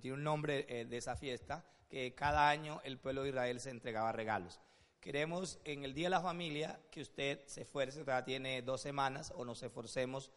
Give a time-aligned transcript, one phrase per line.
[0.00, 3.70] tiene un nombre eh, de esa fiesta que cada año el pueblo de Israel se
[3.70, 4.60] entregaba regalos.
[5.00, 9.32] Queremos en el Día de la Familia que usted se esfuerce, todavía tiene dos semanas
[9.34, 10.30] o nos esforcemos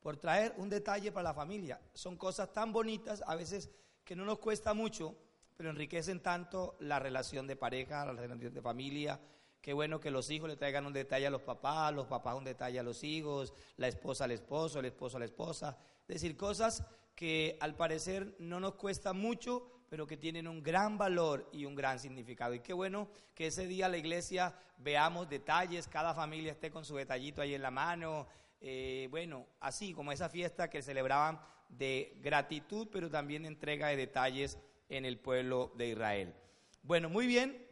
[0.00, 1.80] por traer un detalle para la familia.
[1.94, 3.70] Son cosas tan bonitas, a veces
[4.04, 5.16] que no nos cuesta mucho,
[5.56, 9.18] pero enriquecen tanto la relación de pareja, la relación de familia.
[9.60, 12.44] Qué bueno que los hijos le traigan un detalle a los papás, los papás un
[12.44, 15.76] detalle a los hijos, la esposa al esposo, el esposo a la esposa.
[16.02, 16.84] Es decir, cosas
[17.16, 21.74] que al parecer no nos cuesta mucho, pero que tienen un gran valor y un
[21.74, 22.54] gran significado.
[22.54, 26.96] Y qué bueno que ese día la iglesia veamos detalles, cada familia esté con su
[26.96, 28.26] detallito ahí en la mano.
[28.60, 33.96] Eh, bueno, así como esa fiesta que celebraban de gratitud, pero también de entrega de
[33.96, 34.58] detalles
[34.88, 36.34] en el pueblo de Israel.
[36.82, 37.66] Bueno, muy bien.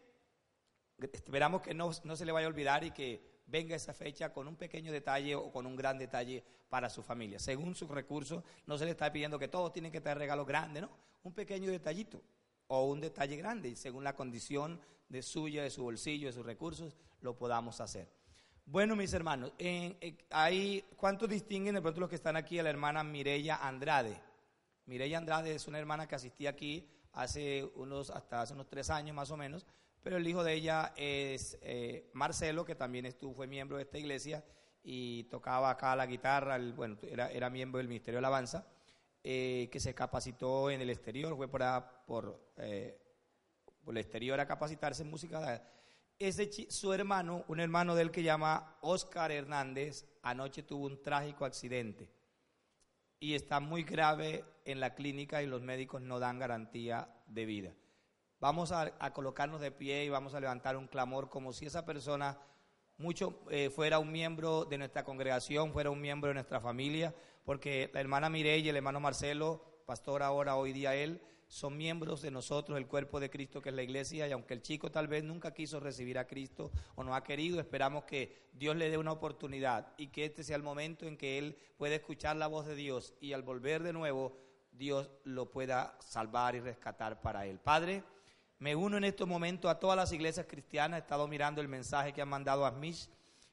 [1.13, 4.49] Esperamos que no, no se le vaya a olvidar y que venga esa fecha con
[4.49, 7.39] un pequeño detalle o con un gran detalle para su familia.
[7.39, 10.83] Según sus recursos, no se le está pidiendo que todos tienen que traer regalos grandes,
[10.83, 10.91] ¿no?
[11.23, 12.23] Un pequeño detallito
[12.67, 16.97] o un detalle grande, según la condición de suya, de su bolsillo, de sus recursos,
[17.21, 18.09] lo podamos hacer.
[18.67, 19.53] Bueno, mis hermanos,
[20.31, 24.19] hay, ¿cuántos distinguen de pronto los que están aquí a la hermana Mireya Andrade?
[24.87, 29.15] Mireya Andrade es una hermana que asistía aquí hace unos, hasta hace unos tres años
[29.15, 29.67] más o menos,
[30.05, 33.97] pero el hijo de ella es eh, Marcelo, que también estuvo, fue miembro de esta
[33.97, 34.45] iglesia
[34.83, 38.69] y tocaba acá la guitarra, bueno, era, miembro del Ministerio de Alabanza,
[39.23, 43.01] eh, que se capacitó en el exterior, fue por, eh,
[43.83, 45.67] por el exterior a capacitarse en música.
[46.19, 51.47] Ese su hermano, un hermano de él que llama Oscar Hernández, anoche tuvo un trágico
[51.47, 52.11] accidente
[53.19, 57.75] y está muy grave en la clínica y los médicos no dan garantía de vida.
[58.45, 62.39] Vamos a, colocarnos de pie y vamos a levantar un clamor como si esa persona
[62.99, 67.15] mucho eh, fuera un miembro de nuestra congregación, fuera un miembro de nuestra familia,
[67.47, 72.31] porque la hermana Mireille el hermano Marcelo, pastor ahora, hoy día él, son miembros de
[72.31, 75.25] nosotros, el cuerpo de Cristo que es la iglesia, y aunque el chico tal vez
[75.25, 79.13] nunca quiso recibir a Cristo o no ha querido, esperamos que Dios le dé una
[79.13, 82.75] oportunidad y que este sea el momento en que él pueda escuchar la voz de
[82.75, 84.37] Dios y al volver de nuevo,
[84.71, 87.59] Dios lo pueda salvar y rescatar para él.
[87.59, 88.03] Padre,
[88.65, 92.15] me uno en estos momentos a todas las iglesias cristianas, he estado mirando el mensaje
[92.15, 92.97] que han mandado a Smith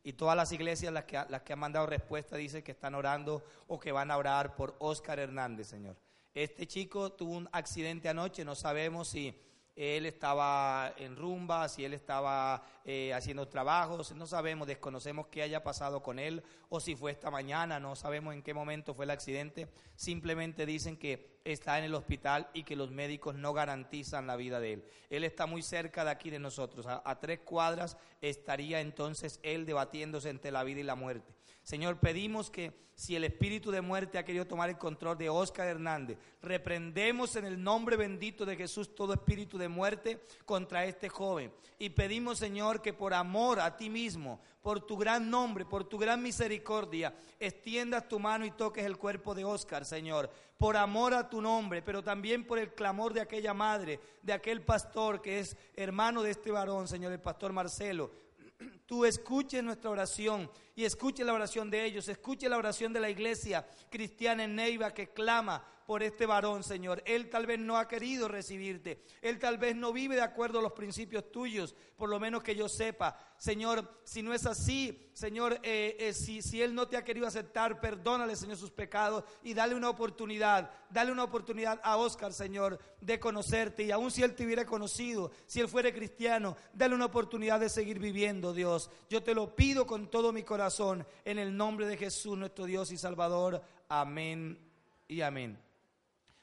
[0.06, 3.44] y todas las iglesias las que, las que han mandado respuesta dicen que están orando
[3.68, 5.98] o que van a orar por Oscar Hernández, Señor.
[6.34, 9.38] Este chico tuvo un accidente anoche, no sabemos si
[9.81, 15.64] él estaba en rumba, si él estaba eh, haciendo trabajos, no sabemos, desconocemos qué haya
[15.64, 19.12] pasado con él o si fue esta mañana, no sabemos en qué momento fue el
[19.12, 24.36] accidente, simplemente dicen que está en el hospital y que los médicos no garantizan la
[24.36, 24.86] vida de él.
[25.09, 29.66] Él está muy cerca de aquí de nosotros, a, a tres cuadras estaría entonces él
[29.66, 31.41] debatiéndose entre la vida y la muerte.
[31.64, 35.68] Señor, pedimos que si el espíritu de muerte ha querido tomar el control de Oscar
[35.68, 41.52] Hernández, reprendemos en el nombre bendito de Jesús todo espíritu de muerte contra este joven.
[41.80, 45.98] Y pedimos, Señor, que por amor a ti mismo, por tu gran nombre, por tu
[45.98, 50.30] gran misericordia, extiendas tu mano y toques el cuerpo de Oscar, Señor.
[50.58, 54.62] Por amor a tu nombre, pero también por el clamor de aquella madre, de aquel
[54.62, 58.12] pastor que es hermano de este varón, Señor, el pastor Marcelo
[58.86, 63.09] tú escuches nuestra oración y escuche la oración de ellos, escuche la oración de la
[63.09, 67.04] iglesia cristiana en Neiva que clama por este varón, Señor.
[67.06, 70.62] Él tal vez no ha querido recibirte, él tal vez no vive de acuerdo a
[70.62, 73.18] los principios tuyos, por lo menos que yo sepa.
[73.38, 77.28] Señor, si no es así, Señor, eh, eh, si, si él no te ha querido
[77.28, 82.79] aceptar, perdónale, Señor, sus pecados y dale una oportunidad, dale una oportunidad a Oscar, Señor,
[83.02, 83.84] de conocerte.
[83.84, 87.68] Y aun si él te hubiera conocido, si él fuera cristiano, dale una oportunidad de
[87.68, 88.90] seguir viviendo, Dios.
[89.09, 90.60] Yo te lo pido con todo mi corazón,
[91.25, 93.63] en el nombre de Jesús, nuestro Dios y Salvador.
[93.90, 94.59] Amén
[95.08, 95.58] y amén.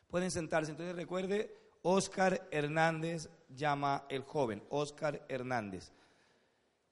[0.08, 0.72] Pueden sentarse.
[0.72, 5.92] Entonces recuerde, Oscar Hernández llama el joven, Oscar Hernández.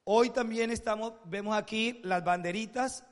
[0.04, 3.04] Hoy también estamos, vemos aquí las banderitas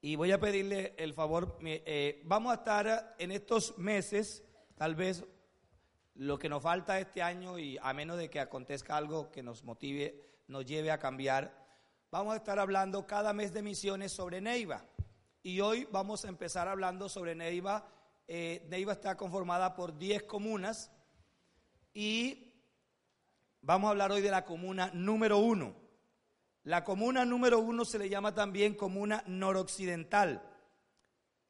[0.00, 4.44] y voy a pedirle el favor, eh, vamos a estar en estos meses,
[4.76, 5.24] tal vez
[6.14, 9.64] lo que nos falta este año y a menos de que acontezca algo que nos
[9.64, 11.57] motive, nos lleve a cambiar,
[12.10, 14.84] vamos a estar hablando cada mes de misiones sobre Neiva.
[15.42, 17.88] Y hoy vamos a empezar hablando sobre Neiva
[18.30, 20.92] eh, Neiva está conformada por 10 comunas
[21.94, 22.52] y
[23.62, 25.74] vamos a hablar hoy de la comuna número uno.
[26.64, 30.42] La comuna número uno se le llama también comuna noroccidental,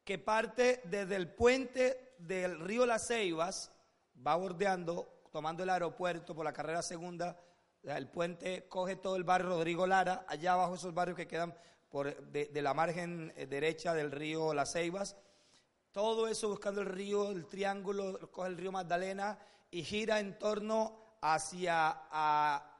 [0.05, 3.73] que parte desde el puente del río Las Ceibas,
[4.25, 7.37] va bordeando, tomando el aeropuerto por la carrera segunda,
[7.83, 11.55] el puente coge todo el barrio Rodrigo Lara, allá abajo esos barrios que quedan
[11.89, 15.15] por, de, la margen eh, derecha del río Las Ceibas,
[15.91, 19.39] todo eso buscando el río, el triángulo, coge el río Magdalena
[19.71, 22.01] y gira en torno hacia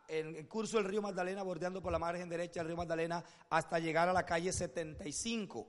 [0.07, 4.09] el curso del río Magdalena, bordeando por la margen derecha del río Magdalena, hasta llegar
[4.09, 5.59] a la calle 75.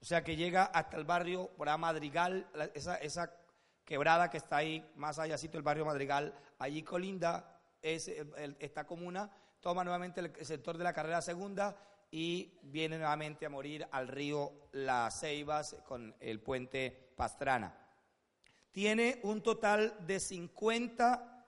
[0.00, 3.30] O sea que llega hasta el barrio, por Madrigal, esa,
[3.84, 7.53] quebrada que está ahí, más allá el barrio Madrigal, allí colinda
[7.84, 8.10] es,
[8.58, 11.76] esta comuna, toma nuevamente el sector de la carrera segunda
[12.10, 17.76] y viene nuevamente a morir al río Las Ceibas con el puente Pastrana.
[18.72, 21.46] Tiene un total de 50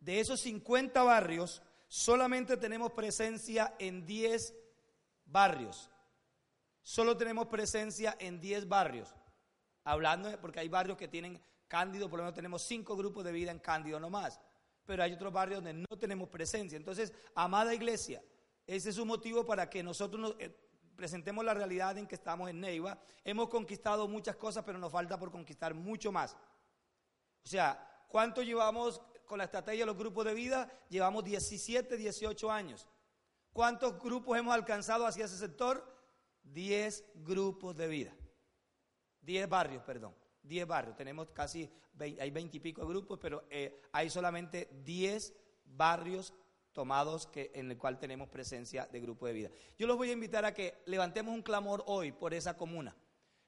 [0.00, 4.56] de esos 50 barrios, solamente tenemos presencia en 10
[5.26, 5.88] barrios.
[6.82, 9.14] Solo tenemos presencia en 10 barrios.
[9.84, 13.52] Hablando, porque hay barrios que tienen Cándido, por lo menos tenemos 5 grupos de vida
[13.52, 14.40] en Cándido nomás.
[14.84, 16.76] Pero hay otros barrios donde no tenemos presencia.
[16.76, 18.22] Entonces, amada iglesia,
[18.66, 20.56] ese es un motivo para que nosotros nos, eh,
[20.96, 22.98] presentemos la realidad en que estamos en Neiva.
[23.24, 26.36] Hemos conquistado muchas cosas, pero nos falta por conquistar mucho más.
[27.44, 30.70] O sea, ¿cuánto llevamos con la estrategia de los grupos de vida?
[30.88, 32.88] Llevamos 17, 18 años.
[33.52, 35.84] ¿Cuántos grupos hemos alcanzado hacia ese sector?
[36.44, 38.16] 10 grupos de vida.
[39.22, 40.14] 10 barrios, perdón.
[40.42, 40.96] 10 barrios.
[40.96, 45.34] Tenemos casi, hay 20 y pico grupos, pero eh, hay solamente 10
[45.64, 46.34] barrios
[46.72, 49.50] tomados que, en el cual tenemos presencia de grupo de vida.
[49.78, 52.96] Yo los voy a invitar a que levantemos un clamor hoy por esa comuna.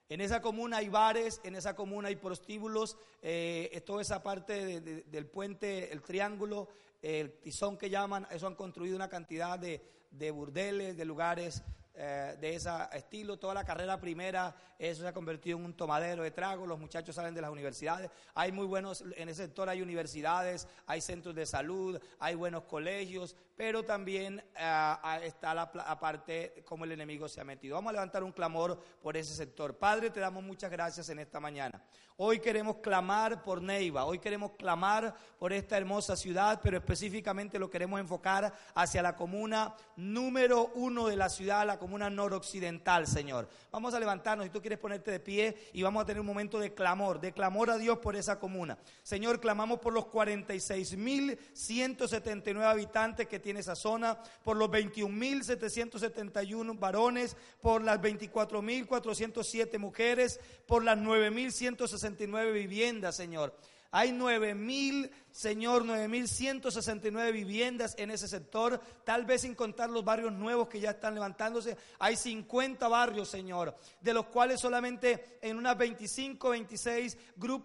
[0.09, 5.27] En esa comuna hay bares, en esa comuna hay prostíbulos, eh, toda esa parte del
[5.27, 6.69] puente, el triángulo,
[7.01, 11.63] el tizón que llaman, eso han construido una cantidad de, de burdeles, de lugares
[11.97, 13.39] eh, de ese estilo.
[13.39, 16.67] Toda la carrera primera, eso se ha convertido en un tomadero de trago.
[16.67, 18.11] Los muchachos salen de las universidades.
[18.35, 23.37] Hay muy buenos, en ese sector hay universidades, hay centros de salud, hay buenos colegios,
[23.57, 25.71] pero también eh, está la,
[26.01, 27.77] parte como el enemigo se ha metido.
[27.77, 29.77] Vamos a levantar un clamor por ese sector.
[29.77, 31.83] Padre, te damos muchas gracias en esta mañana.
[32.17, 37.69] Hoy queremos clamar por Neiva, hoy queremos clamar por esta hermosa ciudad, pero específicamente lo
[37.69, 43.49] queremos enfocar hacia la comuna número uno de la ciudad, la comuna noroccidental, Señor.
[43.73, 46.61] Vamos a levantarnos, si tú quieres ponerte de pie, y vamos a tener un momento
[46.61, 48.79] de clamor, de clamor a Dios por esa comuna.
[49.03, 57.83] Señor, clamamos por los 46.179 habitantes que tiene esa zona, por los 21.771 varones, por
[57.83, 63.57] las 24.407 mujeres, por las 9.169 viviendas, Señor.
[63.93, 70.69] Hay 9.000 Señor, 9.169 viviendas en ese sector, tal vez sin contar los barrios nuevos
[70.69, 71.77] que ya están levantándose.
[71.99, 77.19] Hay 50 barrios, Señor, de los cuales solamente en unas 25, 26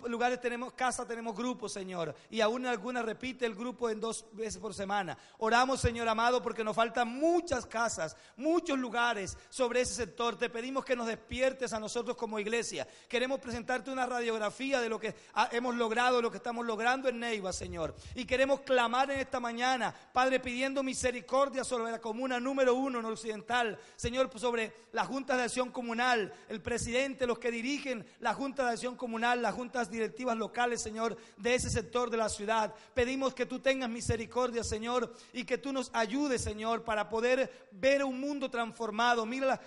[0.06, 2.16] lugares tenemos casa, tenemos grupos, Señor.
[2.32, 5.16] Y aún en algunas repite el grupo en dos veces por semana.
[5.38, 10.36] Oramos, Señor amado, porque nos faltan muchas casas, muchos lugares sobre ese sector.
[10.40, 12.88] Te pedimos que nos despiertes a nosotros como iglesia.
[13.08, 15.14] Queremos presentarte una radiografía de lo que
[15.52, 17.94] hemos logrado, lo que estamos logrando en Neiva, Señor.
[18.16, 23.06] Y queremos clamar en esta mañana, Padre, pidiendo misericordia sobre la comuna número uno en
[23.06, 28.64] occidental, Señor, sobre la Junta de Acción Comunal, el presidente, los que dirigen la Junta
[28.64, 32.74] de Acción Comunal, las juntas directivas locales, Señor, de ese sector de la ciudad.
[32.94, 38.06] Pedimos que tú tengas misericordia, Señor, y que tú nos ayudes, Señor, para poder ver
[38.06, 39.26] un mundo transformado.
[39.26, 39.62] Mira la,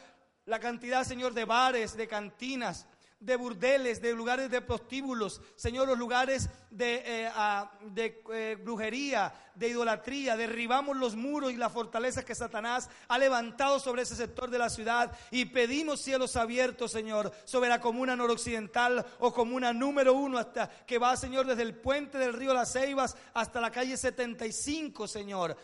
[0.46, 2.86] la cantidad, Señor, de bares, de cantinas,
[3.22, 7.30] de burdeles, de lugares de prostíbulos, Señor, los lugares de, eh,
[7.92, 13.78] de eh, brujería, de idolatría, derribamos los muros y las fortalezas que Satanás ha levantado
[13.78, 15.12] sobre ese sector de la ciudad.
[15.30, 20.98] Y pedimos cielos abiertos, Señor, sobre la comuna noroccidental o comuna número uno, hasta que
[20.98, 25.56] va, Señor, desde el puente del río Las Ceibas hasta la calle 75, Señor,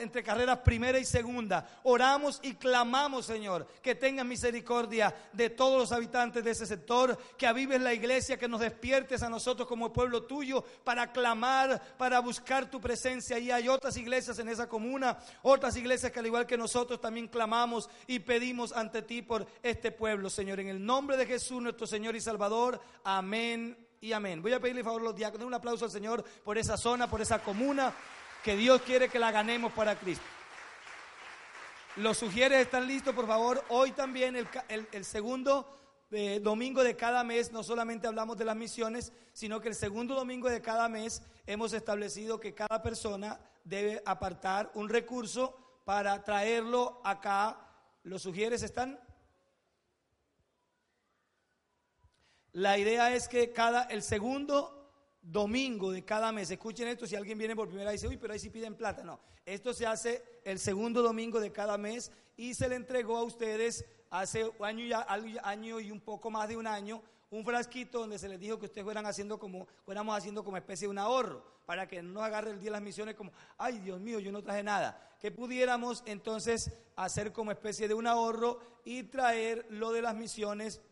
[0.00, 1.80] entre carreras primera y segunda.
[1.82, 7.01] Oramos y clamamos, Señor, que tengan misericordia de todos los habitantes de ese sector
[7.36, 12.20] Que avives la iglesia, que nos despiertes a nosotros como pueblo tuyo para clamar, para
[12.20, 13.38] buscar tu presencia.
[13.38, 17.28] Y hay otras iglesias en esa comuna, otras iglesias que al igual que nosotros también
[17.28, 20.60] clamamos y pedimos ante ti por este pueblo, Señor.
[20.60, 22.80] En el nombre de Jesús, nuestro Señor y Salvador.
[23.04, 24.42] Amén y amén.
[24.42, 27.22] Voy a pedirle favor a los diáconos un aplauso al Señor por esa zona, por
[27.22, 27.92] esa comuna,
[28.42, 30.24] que Dios quiere que la ganemos para Cristo.
[31.96, 33.62] Los sugieres están listos, por favor.
[33.68, 35.81] Hoy también el, segundo
[36.42, 40.50] domingo de cada mes, no solamente hablamos de las misiones, sino que el segundo domingo
[40.50, 47.58] de cada mes hemos establecido que cada persona debe apartar un recurso para traerlo acá.
[48.02, 49.00] ¿Los sugieres están?
[52.52, 54.90] La idea es que cada, el segundo
[55.22, 58.18] domingo de cada mes, escuchen esto, si alguien viene por primera vez y dice, uy,
[58.20, 62.12] pero ahí sí piden plata, no, esto se hace el segundo domingo de cada mes
[62.36, 65.06] y se le entregó a ustedes hace año, ya,
[65.42, 68.66] año y un poco más de un año un frasquito donde se les dijo que
[68.66, 72.22] ustedes fueran haciendo como, fuéramos haciendo como especie de un ahorro, para que no nos
[72.24, 75.16] agarre el día de las misiones como, ay Dios mío, yo no traje nada.
[75.18, 80.82] Que pudiéramos entonces hacer como especie de un ahorro y traer lo de las misiones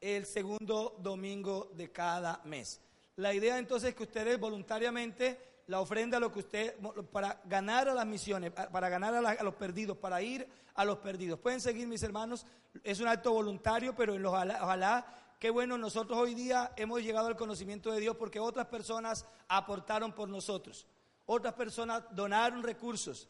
[0.00, 2.80] el segundo domingo de cada mes.
[3.16, 5.38] La idea entonces es que ustedes voluntariamente
[5.68, 6.74] la ofrenda lo que usted
[7.12, 11.38] para ganar a las misiones, para ganar a, los perdidos, para ir a los perdidos.
[11.38, 12.46] Pueden seguir mis hermanos,
[12.82, 15.06] es un acto voluntario, pero ojalá, ojalá
[15.38, 20.12] qué bueno nosotros hoy día hemos llegado al conocimiento de Dios porque otras personas aportaron
[20.12, 20.86] por nosotros.
[21.26, 23.28] Otras personas donaron recursos.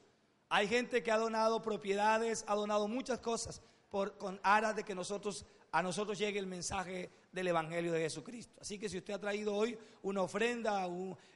[0.48, 5.44] Hay gente que ha donado propiedades, ha donado muchas cosas con aras de que nosotros
[5.70, 8.54] a nosotros llegue el mensaje del Evangelio de Jesucristo.
[8.60, 10.86] Así que si usted ha traído hoy una ofrenda,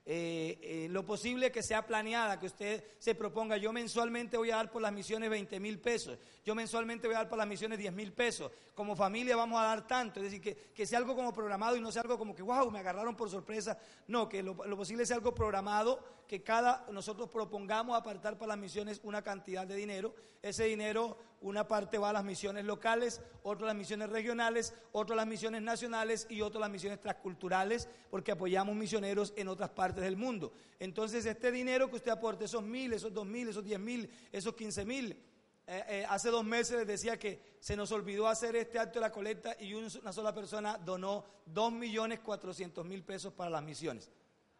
[0.06, 4.56] eh, eh, lo posible que sea planeada, que usted se proponga, yo mensualmente voy a
[4.56, 7.78] dar por las misiones 20 mil pesos, yo mensualmente voy a dar por las misiones
[7.78, 11.14] 10 mil pesos, como familia vamos a dar tanto, es decir, que, que, sea algo
[11.14, 14.42] como programado y no sea algo como que, wow, me agarraron por sorpresa, no, que
[14.42, 19.22] lo, lo posible sea algo programado, que cada nosotros propongamos apartar para las misiones una
[19.22, 23.76] cantidad de dinero, ese dinero, una parte va a las misiones locales, otra a las
[23.76, 25.81] misiones regionales, otra a las misiones nacionales,
[26.28, 30.52] y otras las misiones transculturales, porque apoyamos misioneros en otras partes del mundo.
[30.78, 34.54] Entonces, este dinero que usted aporte, esos mil, esos dos mil, esos diez mil, esos
[34.54, 35.16] quince mil,
[35.66, 39.06] eh, eh, hace dos meses les decía que se nos olvidó hacer este acto de
[39.06, 44.10] la colecta y una sola persona donó dos millones cuatrocientos mil pesos para las misiones.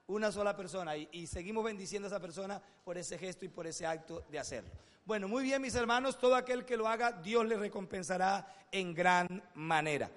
[0.07, 0.97] Una sola persona.
[0.97, 4.39] Y, y, seguimos bendiciendo a esa persona por ese gesto y por ese acto de
[4.39, 4.71] hacerlo.
[5.05, 6.19] Bueno, muy bien, mis hermanos.
[6.19, 10.11] Todo aquel que lo haga, Dios le recompensará en gran manera.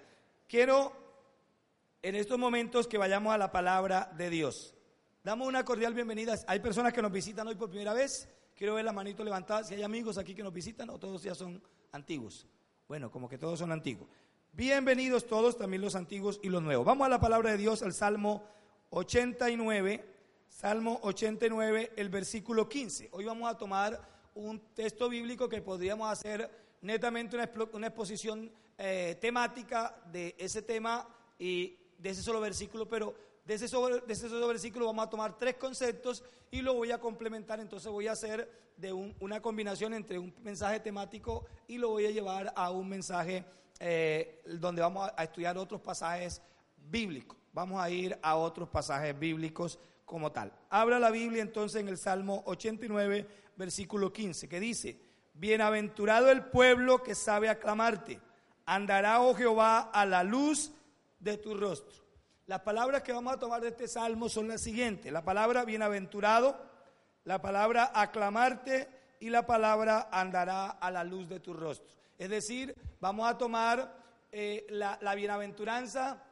[0.47, 0.93] Quiero
[2.03, 4.75] en estos momentos que vayamos a la palabra de Dios.
[5.23, 6.35] Damos una cordial bienvenida.
[6.45, 8.29] Hay personas que nos visitan hoy por primera vez.
[8.55, 9.63] Quiero ver la manito levantada.
[9.63, 11.61] Si hay amigos aquí que nos visitan o todos ya son
[11.91, 12.45] antiguos.
[12.87, 14.07] Bueno, como que todos son antiguos.
[14.53, 16.85] Bienvenidos todos, también los antiguos y los nuevos.
[16.85, 18.43] Vamos a la palabra de Dios, al Salmo
[18.91, 20.05] 89.
[20.47, 23.09] Salmo 89, el versículo 15.
[23.11, 23.99] Hoy vamos a tomar
[24.35, 26.49] un texto bíblico que podríamos hacer
[26.81, 31.07] netamente una, exposición eh, temática de ese tema
[31.39, 33.15] y de ese solo versículo, pero
[33.45, 36.91] de ese, solo, de ese solo versículo vamos a tomar tres conceptos y lo voy
[36.91, 37.59] a complementar.
[37.59, 42.11] Entonces voy a hacer de una combinación entre un mensaje temático y lo voy a
[42.11, 43.45] llevar a un mensaje
[43.79, 46.41] eh, donde vamos a, estudiar otros pasajes
[46.89, 47.37] bíblicos.
[47.53, 50.51] Vamos a ir a otros pasajes bíblicos como tal.
[50.69, 54.99] Habla la Biblia entonces en el Salmo 89, versículo 15, que dice,
[55.33, 58.21] Bienaventurado el pueblo que sabe aclamarte,
[58.65, 60.71] andará, oh Jehová, a la luz
[61.19, 62.03] de tu rostro.
[62.47, 65.11] Las palabras que vamos a tomar de este salmo son las siguientes.
[65.11, 66.55] La palabra bienaventurado,
[67.23, 68.87] la palabra aclamarte
[69.19, 71.95] y la palabra andará a la luz de tu rostro.
[72.17, 73.95] Es decir, vamos a tomar
[74.31, 76.23] eh, la, bienaventuranza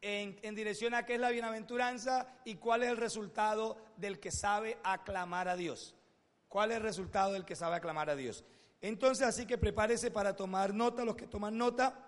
[0.00, 4.32] en, en, dirección a qué es la bienaventuranza y cuál es el resultado del que
[4.32, 5.94] sabe aclamar a Dios.
[6.48, 8.44] ¿Cuál es el resultado del que sabe aclamar a Dios?
[8.80, 12.06] Entonces, así que prepárese para tomar nota, los que toman nota.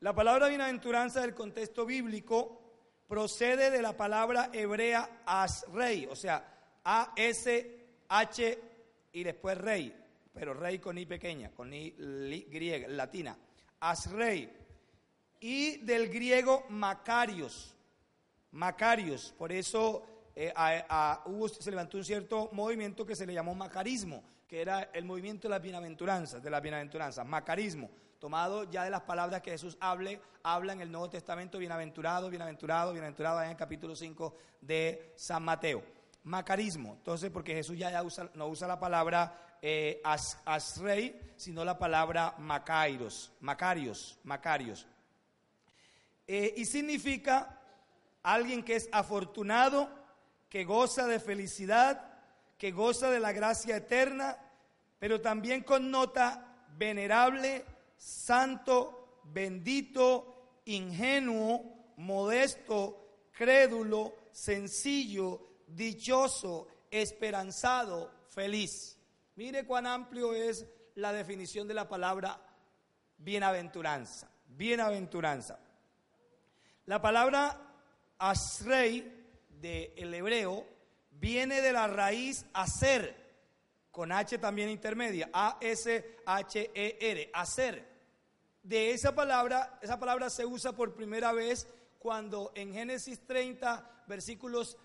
[0.00, 2.60] La palabra bienaventuranza del contexto bíblico
[3.08, 8.58] procede de la palabra hebrea asrei, o sea, A-S-H
[9.12, 9.94] y después rey,
[10.32, 11.90] pero rey con I pequeña, con I
[12.50, 13.36] griega, latina,
[13.80, 14.50] asrei,
[15.40, 17.74] y del griego macarios,
[18.52, 20.52] macarios, por eso eh,
[21.60, 25.54] se levantó un cierto movimiento que se le llamó macarismo, que era el movimiento de
[25.54, 27.90] las bienaventuranzas, de las bienaventuranzas, macarismo
[28.24, 32.92] tomado ya de las palabras que Jesús hable, habla en el Nuevo Testamento, bienaventurado, bienaventurado,
[32.92, 35.84] bienaventurado, en el capítulo 5 de San Mateo.
[36.22, 42.34] Macarismo, entonces, porque Jesús ya, no usa la palabra eh, as, asrei, sino la palabra
[42.38, 44.86] macairos, macarios, macarios.
[46.26, 47.60] eh, y significa
[48.22, 49.90] alguien que es afortunado,
[50.48, 52.13] que goza de felicidad,
[52.58, 54.38] que goza de la gracia eterna,
[54.98, 57.64] pero también connota venerable,
[57.96, 68.98] santo, bendito, ingenuo, modesto, crédulo, sencillo, dichoso, esperanzado, feliz.
[69.36, 72.40] Mire cuán amplio es la definición de la palabra
[73.18, 74.30] bienaventuranza.
[74.46, 75.58] Bienaventuranza.
[76.86, 77.60] La palabra
[78.18, 79.10] asrei
[79.48, 80.73] del hebreo
[81.20, 83.22] viene de la raíz hacer,
[83.90, 87.94] con H también intermedia, A-S-H-E-R, hacer.
[88.62, 91.68] De esa palabra, esa palabra se usa por primera vez
[91.98, 94.76] cuando en Génesis 30, versículos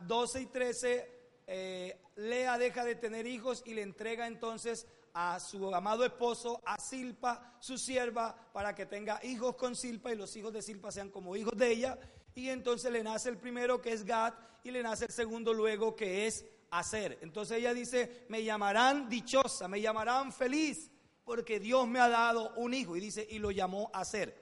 [0.00, 5.40] 12 ah, y 13, eh, Lea deja de tener hijos y le entrega entonces a
[5.40, 10.36] su amado esposo, a Silpa, su sierva, para que tenga hijos con Silpa y los
[10.36, 11.98] hijos de Silpa sean como hijos de ella.
[12.34, 14.34] Y entonces le nace el primero que es Gad
[14.66, 17.18] y le nace el segundo luego que es Hacer.
[17.22, 20.90] Entonces ella dice, me llamarán dichosa, me llamarán feliz,
[21.24, 22.96] porque Dios me ha dado un hijo.
[22.96, 24.36] Y dice, y lo llamó Hacer.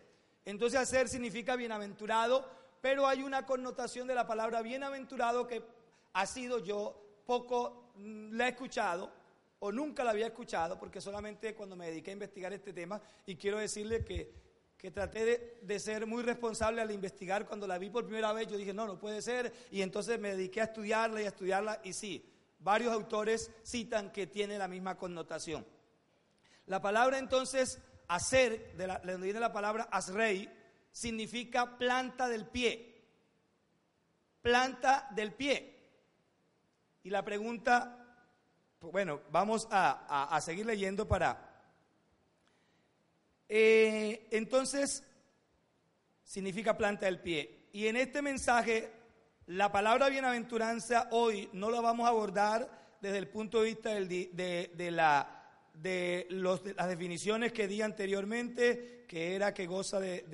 [0.47, 2.49] Entonces Hacer significa bienaventurado,
[2.81, 5.63] pero hay una connotación de la palabra bienaventurado que
[6.15, 9.13] ha sido yo poco mm, la he escuchado
[9.59, 13.37] o nunca la había escuchado, porque solamente cuando me dediqué a investigar este tema, y
[13.37, 14.44] quiero decirle que,
[14.77, 18.57] que traté de, ser muy responsable al investigar, cuando la vi por primera vez, yo
[18.57, 21.93] dije, no, no puede ser, y entonces me dediqué a estudiarla y a estudiarla, y
[21.93, 25.67] sí, varios autores citan que tiene la misma connotación.
[26.67, 30.51] La palabra entonces, hacer, de la, viene la palabra asrei,
[30.93, 33.03] significa planta del pie,
[34.43, 35.71] planta del pie.
[37.03, 38.05] Y la pregunta
[38.93, 41.51] bueno, vamos a, seguir leyendo para...
[43.57, 45.05] Eh, entonces,
[46.25, 47.69] significa planta del pie.
[47.73, 48.91] Y en este mensaje,
[49.47, 54.89] la palabra bienaventuranza hoy no la vamos a abordar desde el punto de vista de,
[54.91, 60.25] la, de, las definiciones que di anteriormente, que era que goza de,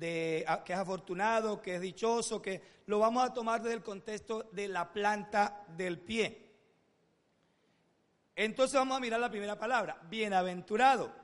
[0.00, 4.66] que es afortunado, que es dichoso, que lo vamos a tomar desde el contexto de
[4.66, 6.50] la planta del pie.
[8.34, 11.19] Entonces vamos a mirar la primera palabra, bienaventurado.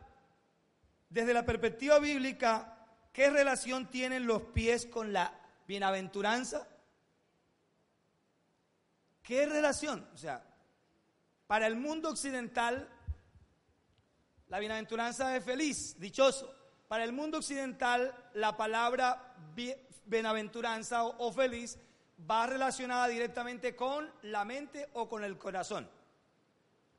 [1.09, 5.33] Desde la perspectiva bíblica, ¿qué relación tienen los pies con la
[5.67, 6.69] bienaventuranza?
[9.23, 10.09] ¿Qué relación?
[10.15, 10.45] O sea,
[11.47, 12.89] para el mundo occidental,
[14.49, 16.55] la bienaventuranza es feliz, dichoso.
[16.89, 19.35] Para el mundo occidental, la palabra
[20.05, 21.79] bienaventuranza o, feliz
[22.31, 25.89] va relacionada directamente con la mente o con el corazón.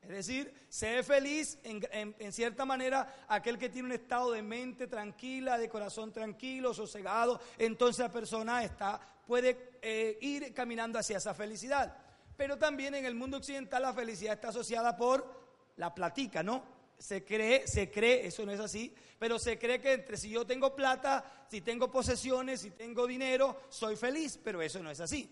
[0.07, 5.57] Es decir, sé feliz en, cierta manera aquel que tiene un estado de mente tranquila,
[5.57, 11.97] de corazón tranquilo, sosegado, entonces la persona está, puede eh, ir caminando hacia esa felicidad.
[12.37, 15.29] Pero también en el mundo occidental la felicidad está asociada por
[15.75, 16.63] la platica, ¿no?
[16.97, 20.45] Se cree, se cree, eso no es así, pero se cree que entre si yo
[20.45, 25.29] tengo plata, si tengo posesiones, si tengo dinero, soy feliz, pero eso no es así.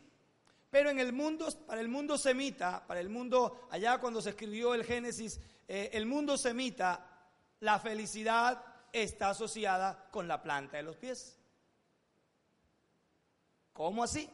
[0.70, 4.74] Pero en el mundo, para el mundo semita, para el mundo, allá cuando se escribió
[4.74, 7.06] el Génesis, eh, el mundo semita,
[7.62, 11.38] la felicidad está asociada con la planta de los pies.
[13.74, 14.30] ¿Cómo así?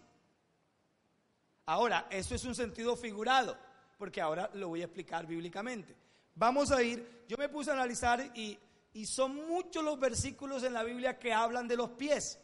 [1.65, 3.57] Ahora, eso es un sentido figurado,
[3.97, 5.95] porque ahora lo voy a explicar bíblicamente.
[6.35, 8.57] Vamos a ir, yo me puse a analizar y,
[8.93, 12.39] y son muchos los versículos en la Biblia que hablan de los pies.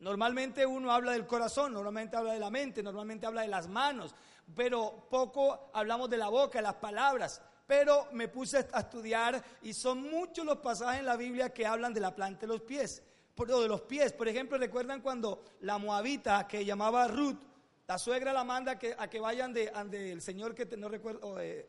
[0.00, 4.14] Normalmente uno habla del corazón, normalmente habla de la mente, normalmente habla de las manos,
[4.54, 7.42] pero poco hablamos de la boca, de las palabras.
[7.66, 11.92] Pero me puse a estudiar y son muchos los pasajes en la Biblia que hablan
[11.92, 13.02] de la planta de los pies,
[13.36, 14.12] o de los pies.
[14.12, 17.38] Por ejemplo, recuerdan cuando la moabita que llamaba Ruth,
[17.86, 21.68] la suegra la manda a que vayan de, el señor que no recuerdo, eh,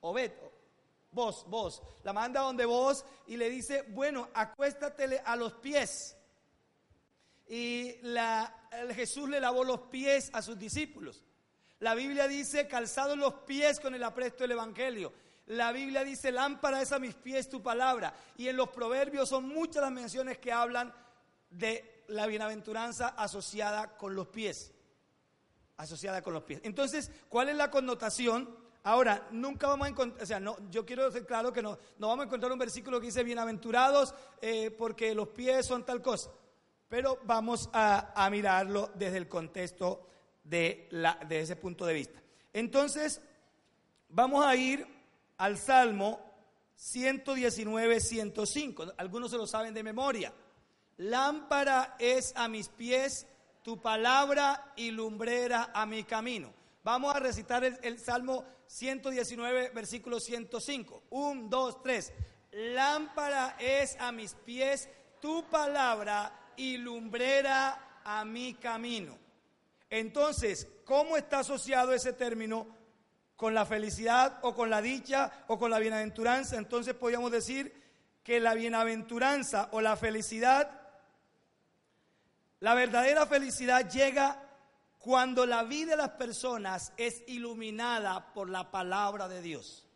[0.00, 0.32] Obed,
[1.12, 6.14] vos, vos, la manda donde vos y le dice, bueno, acuéstatele a los pies
[7.48, 7.96] y
[8.94, 11.22] Jesús le lavó los pies a sus discípulos.
[11.80, 15.12] La Biblia dice, calzado los pies con el apresto del Evangelio.
[15.46, 18.14] La Biblia dice, lámpara es a mis pies tu palabra.
[18.38, 20.94] Y en los proverbios son muchas las menciones que hablan
[21.50, 24.72] de la bienaventuranza asociada con los pies.
[25.76, 26.60] Asociada con los pies.
[26.64, 28.56] Entonces, ¿cuál es la connotación?
[28.84, 32.08] Ahora, nunca vamos a encontrar, o sea, no, yo quiero ser claro que no, no
[32.08, 36.30] vamos a encontrar un versículo que dice bienaventurados eh, porque los pies son tal cosa
[36.94, 40.06] pero vamos a, mirarlo desde el contexto
[40.44, 42.22] de, la, de ese punto de vista.
[42.52, 43.20] Entonces,
[44.10, 44.86] vamos a ir
[45.38, 46.20] al Salmo
[46.76, 48.92] 119, 105.
[48.96, 50.32] Algunos se lo saben de memoria.
[50.98, 53.26] Lámpara es a mis pies
[53.64, 56.54] tu palabra y lumbrera a mi camino.
[56.84, 61.02] Vamos a recitar el, Salmo 119, versículo 105.
[61.10, 62.12] Un, dos, tres.
[62.52, 64.88] Lámpara es a mis pies
[65.20, 69.18] tu palabra y lumbrera a mi camino.
[69.90, 72.66] Entonces, ¿cómo está asociado ese término
[73.36, 76.56] con la felicidad o con la dicha o con la bienaventuranza?
[76.56, 77.72] Entonces podríamos decir
[78.22, 80.84] que la bienaventuranza o la felicidad
[82.64, 84.40] la verdadera felicidad llega
[84.98, 89.86] cuando la vida de las personas es iluminada por la palabra de Dios.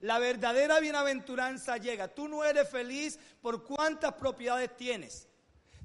[0.00, 2.08] La verdadera bienaventuranza llega.
[2.08, 5.28] Tú no eres feliz por cuántas propiedades tienes.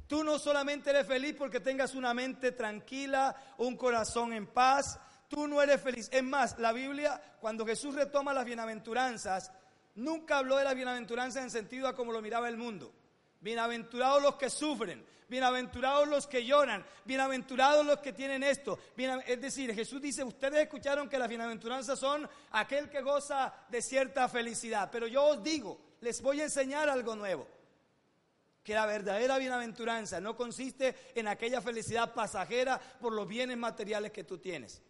[0.10, 5.00] Tú no solamente eres feliz porque tengas una mente tranquila, un corazón en paz.
[5.28, 6.10] Tú no eres feliz.
[6.12, 9.52] Es más, la Biblia, cuando Jesús retoma las bienaventuranzas,
[9.94, 12.92] nunca habló de las bienaventuranzas en sentido a como lo miraba el mundo.
[13.40, 18.80] Bienaventurados los que sufren, bienaventurados los que lloran, bienaventurados los que tienen esto.
[19.28, 24.28] es decir, Jesús dice, ustedes escucharon que las bienaventuranzas son aquel que goza de cierta
[24.28, 27.59] felicidad, pero yo os digo, les voy a enseñar algo nuevo.
[28.64, 34.24] Que la verdadera bienaventuranza no consiste en aquella felicidad pasajera por los bienes materiales que
[34.24, 34.82] tú tienes.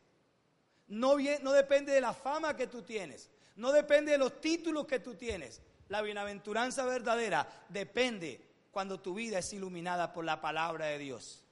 [0.87, 3.29] No, no depende de la fama que tú tienes.
[3.55, 5.61] No depende de los títulos que tú tienes.
[5.87, 11.43] La bienaventuranza verdadera depende cuando tu vida es iluminada por la palabra de Dios.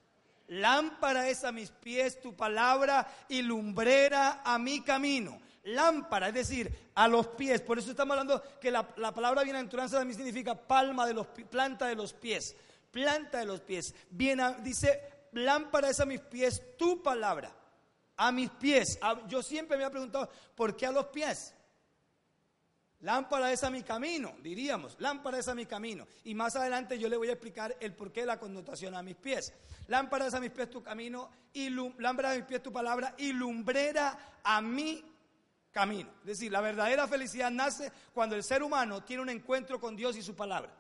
[0.48, 5.40] Lámpara es a mis pies tu palabra y lumbrera a mi camino.
[5.68, 7.62] Lámpara, es decir, a los pies.
[7.62, 11.96] Por eso estamos hablando que la, palabra bienaventuranza también significa palma de los planta de
[11.96, 12.56] los pies.
[12.90, 13.94] Planta de los pies.
[14.10, 17.52] Bien, dice, lámpara es a mis pies tu palabra.
[18.16, 18.98] A mis pies.
[19.28, 21.54] yo siempre me he preguntado, ¿por qué a los pies?
[23.02, 26.08] Lámpara es a mi camino, diríamos, lámpara es a mi camino.
[26.24, 29.18] Y más adelante yo le voy a explicar el porqué de la connotación a mis
[29.18, 29.54] pies.
[29.88, 33.34] Lámpara es a mis pies tu camino, y lámpara a mis pies tu palabra y
[33.34, 35.04] lumbrera a mi
[35.78, 36.10] camino.
[36.22, 40.18] Es decir, la verdadera felicidad nace cuando el ser humano tiene un encuentro con Dios
[40.18, 40.74] y su palabra.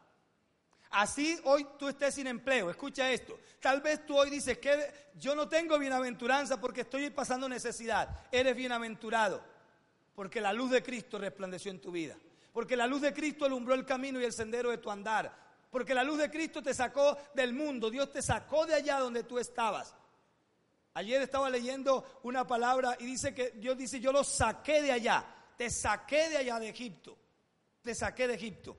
[0.90, 3.40] Así hoy tú estés sin empleo, escucha esto.
[3.60, 8.10] Tal vez tú hoy dices que yo no tengo bienaventuranza porque estoy pasando necesidad.
[8.32, 9.44] Eres bienaventurado
[10.16, 12.18] porque la luz de Cristo resplandeció en tu vida.
[12.52, 15.32] Porque la luz de Cristo alumbró el camino y el sendero de tu andar.
[15.70, 17.92] Porque la luz de Cristo te sacó del mundo.
[17.92, 19.94] Dios te sacó de allá donde tú estabas.
[20.98, 25.24] Ayer estaba leyendo una palabra y dice que Dios dice, yo lo saqué de allá.
[25.56, 27.16] Te saqué de allá de Egipto.
[27.84, 28.76] Te saqué de Egipto.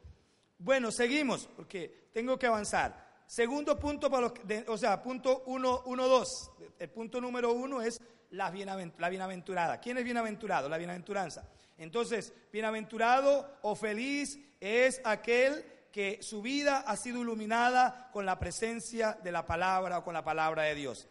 [0.59, 3.23] Bueno, seguimos porque tengo que avanzar.
[3.25, 4.33] Segundo punto para los,
[4.67, 6.51] o sea, punto uno, uno, dos.
[6.77, 8.01] El punto número uno es
[8.31, 9.79] la, bienaventurada.
[9.79, 10.69] ¿Quién es bienaventurado?
[10.69, 11.49] La bienaventuranza.
[11.77, 19.17] Entonces, bienaventurado o feliz es aquel que su vida ha sido iluminada con la presencia
[19.23, 21.07] de la palabra o con la palabra de Dios.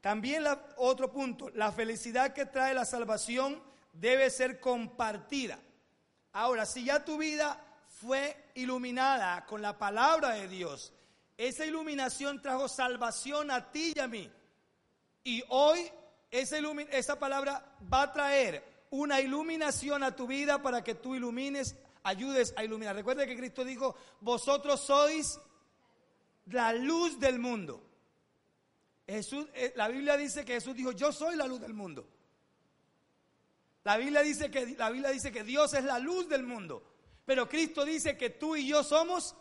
[0.00, 0.44] También
[0.76, 5.58] otro punto, la felicidad que trae la salvación debe ser compartida.
[6.32, 10.92] Ahora, si ya tu vida fue iluminada con la palabra de Dios,
[11.36, 14.30] esa iluminación trajo salvación a ti y a mí.
[15.24, 15.90] Y hoy
[16.30, 22.54] esa, palabra va a traer una iluminación a tu vida para que tú ilumines, ayudes
[22.56, 22.94] a iluminar.
[22.94, 25.40] Recuerda que Cristo dijo, vosotros sois
[26.46, 27.82] la luz del mundo.
[29.10, 32.06] Jesús, eh, la Biblia dice que Jesús dijo, yo soy la luz del mundo.
[33.84, 36.82] La Biblia, dice que, la Biblia dice que Dios es la luz del mundo.
[37.24, 39.34] Pero Cristo dice que tú y yo somos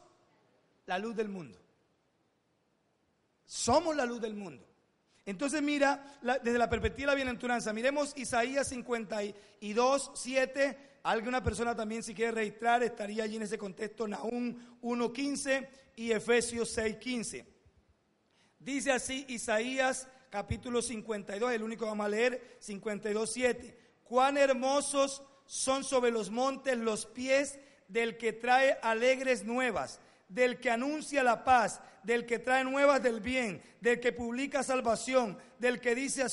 [0.86, 1.60] la luz del mundo.
[3.46, 4.66] Somos la luz del mundo.
[5.26, 11.00] Entonces mira, desde la perspectiva de la bienaventuranza, miremos Isaías 52, 7.
[11.04, 16.76] Alguna persona también si quiere registrar estaría allí en ese contexto, Nahum 1.15 y Efesios
[16.78, 17.46] 6.15.
[18.60, 23.80] Dice así Isaías capítulo 52, el único que vamos a leer, 52, 7.
[24.04, 30.70] Cuán hermosos son sobre los montes los pies del que trae alegres nuevas del que
[30.70, 35.96] anuncia la paz, del que trae nuevas del bien, del que publica salvación, del que
[35.96, 36.30] dice a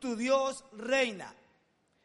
[0.00, 1.34] tu Dios reina.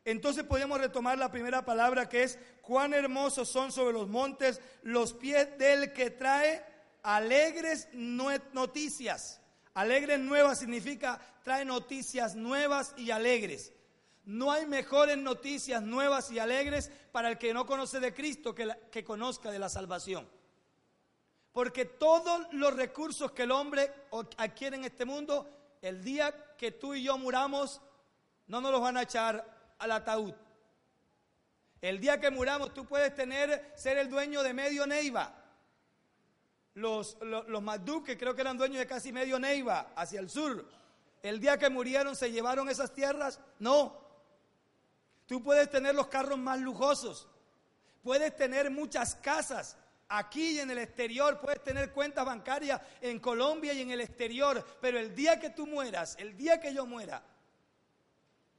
[0.06, 5.14] Entonces podemos retomar la primera palabra que es, cuán hermosos son sobre los montes los
[5.14, 6.64] pies del que trae
[7.02, 9.42] alegres noticias.
[9.76, 13.74] Alegres nuevas significa trae noticias nuevas y alegres.
[14.24, 18.74] No hay mejores noticias nuevas y alegres para el que no conoce de Cristo que,
[18.90, 20.28] que conozca de la salvación.
[21.52, 23.94] Porque todos los recursos que el hombre
[24.38, 27.82] adquiere en este mundo, el día que tú y yo muramos,
[28.48, 30.34] no nos los van a echar al ataúd.
[31.82, 35.45] El día que muramos, tú puedes tener, ser el dueño de medio Neiva.
[36.76, 37.64] Los, los, los
[38.18, 40.66] creo que eran dueños de casi medio Neiva, hacia el sur,
[41.24, 43.40] el día que murieron se llevaron esas tierras?
[43.60, 44.00] No.
[45.26, 47.28] Tú puedes tener los carros más lujosos,
[48.04, 49.76] puedes tener muchas casas
[50.08, 54.64] aquí y en el exterior, puedes tener cuentas bancarias en Colombia y en el exterior,
[54.80, 57.24] pero el día que tú mueras, el día que yo muera,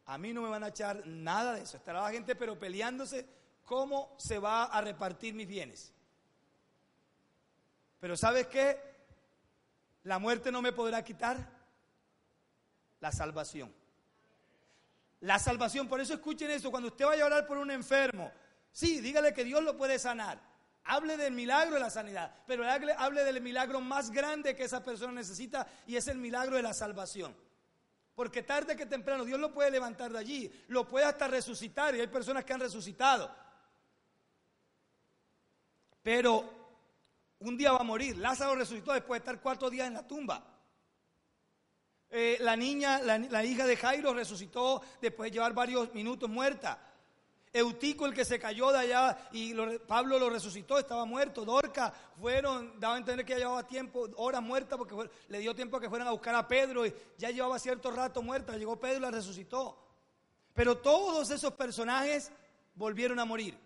[0.07, 1.77] a mí no me van a echar nada de eso.
[1.77, 3.27] Estará la gente pero peleándose
[3.65, 5.93] cómo se va a repartir mis bienes.
[8.01, 8.79] Pero ¿sabes qué?
[10.05, 11.37] La muerte no me podrá quitar
[13.01, 13.75] la salvación.
[15.21, 18.31] La salvación, por eso escuchen eso, cuando usted vaya a orar por un enfermo,
[18.71, 20.41] sí, dígale que Dios lo puede sanar.
[20.85, 24.85] Hable del milagro de la sanidad, pero hable, hable del milagro más grande que esa
[24.85, 27.35] persona necesita y es el milagro de la salvación.
[28.15, 32.01] Porque tarde que temprano Dios lo puede levantar de allí, lo puede hasta resucitar y
[32.01, 33.35] hay personas que han resucitado.
[36.03, 36.56] Pero
[37.41, 38.17] un día va a morir.
[38.17, 40.45] Lázaro resucitó después de estar cuatro días en la tumba.
[42.11, 46.79] Eh, la niña, la, hija de Jairo resucitó después de llevar varios minutos muerta.
[47.53, 49.55] Eutico, el que se cayó de allá y
[49.87, 51.45] Pablo lo resucitó, estaba muerto.
[51.45, 55.79] Dorca fueron, daba a entender que ya llevaba tiempo, horas muerta, porque le dio tiempo
[55.79, 58.57] a que fueran a buscar a Pedro y ya llevaba cierto rato muerta.
[58.57, 59.79] Llegó Pedro y la resucitó.
[60.55, 62.31] Pero todos esos personajes
[62.75, 63.66] volvieron a morir.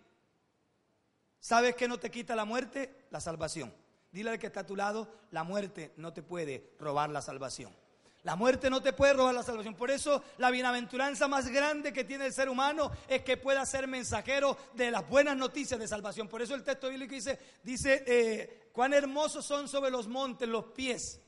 [1.41, 3.07] ¿Sabes qué no te quita la muerte?
[3.09, 3.73] La salvación.
[4.11, 7.75] Dile al que está a tu lado, la muerte no te puede robar la salvación.
[8.23, 9.73] La muerte no te puede robar la salvación.
[9.73, 13.87] Por eso la bienaventuranza más grande que tiene el ser humano es que pueda ser
[13.87, 16.27] mensajero de las buenas noticias de salvación.
[16.27, 20.65] Por eso el texto bíblico dice, dice eh, cuán hermosos son sobre los montes los
[20.65, 21.19] pies.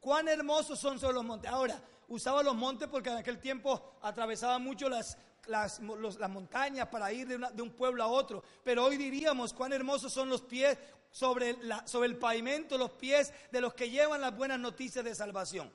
[0.00, 1.48] Cuán hermosos son sobre los montes.
[1.48, 5.16] Ahora, usaba los montes porque en aquel tiempo atravesaba mucho las,
[5.50, 8.42] las, montañas para ir de, un pueblo a otro.
[8.64, 10.78] Pero hoy diríamos cuán hermosos son los pies
[11.10, 15.14] sobre, la, sobre el pavimento, los pies de los que llevan las buenas noticias de
[15.14, 15.70] salvación.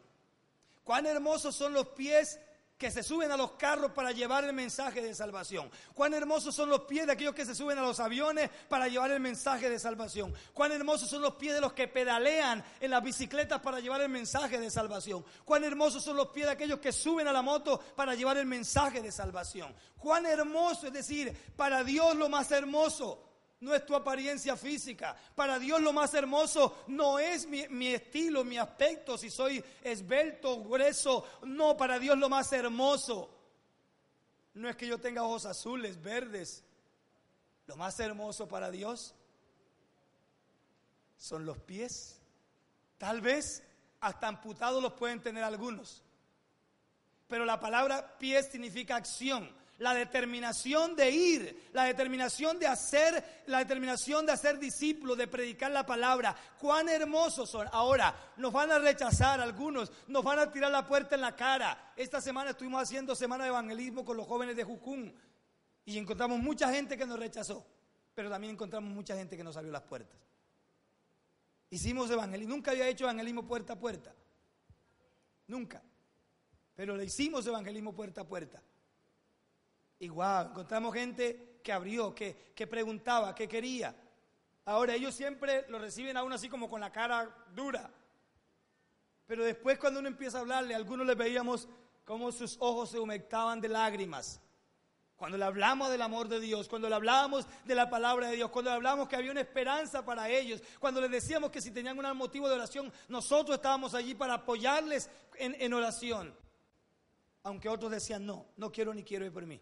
[0.84, 2.40] Cuán hermosos son los pies
[2.78, 5.70] que se suben a los carros para llevar el mensaje de salvación.
[5.94, 9.12] Cuán hermosos son los pies de aquellos que se suben a los aviones para llevar
[9.12, 10.34] el mensaje de salvación.
[10.54, 14.10] Cuán hermosos son los pies de los que pedalean en las bicicletas para llevar el
[14.10, 15.26] mensaje de salvación.
[15.46, 18.46] Cuán hermosos son los pies de aquellos que suben a la moto para llevar el
[18.46, 19.74] mensaje de salvación.
[19.98, 23.25] Cuán hermoso, es decir, para Dios lo más hermoso
[23.60, 25.16] no es tu apariencia física.
[25.34, 31.26] Para Dios lo más hermoso no es mi, estilo, mi aspecto, si soy esbelto, grueso.
[31.44, 33.32] No, para Dios lo más hermoso
[34.54, 36.64] no es que yo tenga ojos azules, verdes.
[37.68, 39.14] Lo más hermoso para Dios
[41.18, 42.20] son los pies.
[42.98, 43.64] Tal vez
[44.00, 46.04] hasta amputados los pueden tener algunos.
[47.28, 53.60] Pero la palabra pies significa acción la determinación de ir, la determinación de hacer, la
[53.60, 56.36] determinación de hacer discípulos, de predicar la palabra.
[56.60, 57.68] Cuán hermosos son.
[57.72, 61.94] Ahora, nos van a rechazar algunos, nos van a tirar la puerta en la cara.
[61.96, 65.14] Esta semana estuvimos haciendo semana de evangelismo con los jóvenes de Jucún
[65.84, 67.66] y encontramos mucha gente que nos rechazó,
[68.14, 70.20] pero también encontramos mucha gente que nos abrió las puertas.
[71.70, 74.16] Hicimos evangelismo, nunca había hecho evangelismo puerta a puerta.
[75.48, 75.84] Nunca.
[76.76, 78.62] Pero le hicimos evangelismo puerta a puerta.
[80.06, 83.96] Igual, encontramos gente que abrió, que, que preguntaba, que quería.
[84.66, 87.90] Ahora ellos siempre lo reciben aún así como con la cara dura.
[89.26, 91.68] Pero después cuando uno empieza a hablarle, a algunos les veíamos
[92.04, 94.40] como sus ojos se humectaban de lágrimas.
[95.16, 98.52] Cuando le hablamos del amor de Dios, cuando le hablábamos de la palabra de Dios,
[98.52, 101.98] cuando le hablamos que había una esperanza para ellos, cuando les decíamos que si tenían
[101.98, 106.32] un motivo de oración, nosotros estábamos allí para apoyarles en, en oración.
[107.42, 109.60] Aunque otros decían, no, no quiero ni quiero ir por mí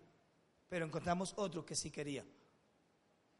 [0.73, 2.25] pero encontramos otros que sí querían.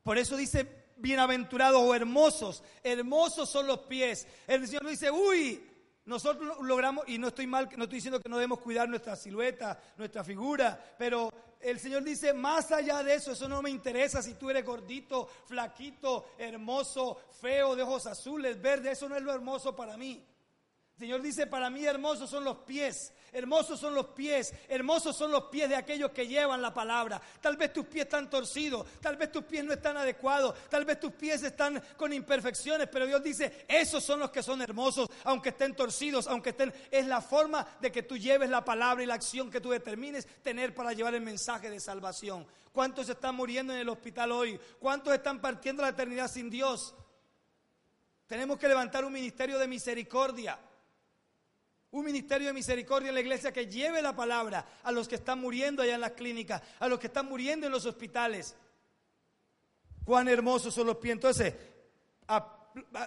[0.04, 4.28] Por eso dice, bienaventurados o hermosos, hermosos son los pies.
[4.46, 5.68] El Señor dice, uy,
[6.06, 9.82] nosotros logramos, y no estoy mal, no estoy diciendo que no debemos cuidar nuestra silueta,
[9.98, 14.36] nuestra figura, pero el Señor dice, más allá de eso, eso no me interesa si
[14.36, 19.76] tú eres gordito, flaquito, hermoso, feo, de ojos azules, verdes, eso no es lo hermoso
[19.76, 20.24] para mí.
[20.96, 25.32] El Señor dice, para mí hermosos son los pies, hermosos son los pies, hermosos son
[25.32, 27.20] los pies de aquellos que llevan la palabra.
[27.42, 31.00] Tal vez tus pies están torcidos, tal vez tus pies no están adecuados, tal vez
[31.00, 35.50] tus pies están con imperfecciones, pero Dios dice, esos son los que son hermosos, aunque
[35.50, 36.72] estén torcidos, aunque estén...
[36.92, 40.28] Es la forma de que tú lleves la palabra y la acción que tú determines
[40.44, 42.46] tener para llevar el mensaje de salvación.
[42.72, 44.60] ¿Cuántos están muriendo en el hospital hoy?
[44.80, 46.94] ¿Cuántos están partiendo la eternidad sin Dios?
[48.28, 50.60] Tenemos que levantar un ministerio de misericordia
[51.94, 55.40] un ministerio de misericordia en la iglesia que lleve la palabra a los que están
[55.40, 58.56] muriendo allá en las clínicas, a los que están muriendo en los hospitales.
[60.04, 61.14] Cuán hermosos son los pies.
[61.14, 61.54] Entonces,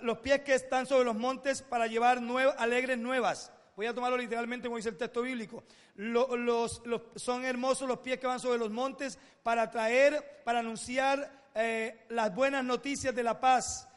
[0.03, 2.23] los pies que están sobre los montes para llevar
[2.59, 3.53] alegres nuevas.
[3.75, 5.65] Voy a tomarlo literalmente como dice el texto bíblico.
[5.97, 6.81] Los,
[7.17, 12.33] son hermosos los pies que van sobre los montes para traer, para anunciar eh, las
[12.33, 13.89] buenas noticias de la paz.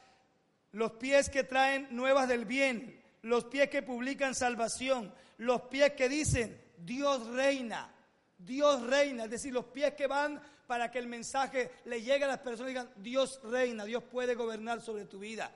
[0.71, 2.98] Los pies que traen nuevas del bien.
[3.21, 5.13] Los pies que publican salvación.
[5.37, 7.93] Los pies que dicen, Dios reina.
[8.37, 9.25] Dios reina.
[9.25, 12.71] Es decir, los pies que van para que el mensaje le llegue a las personas
[12.71, 15.51] y digan, Dios reina, Dios puede gobernar sobre tu vida.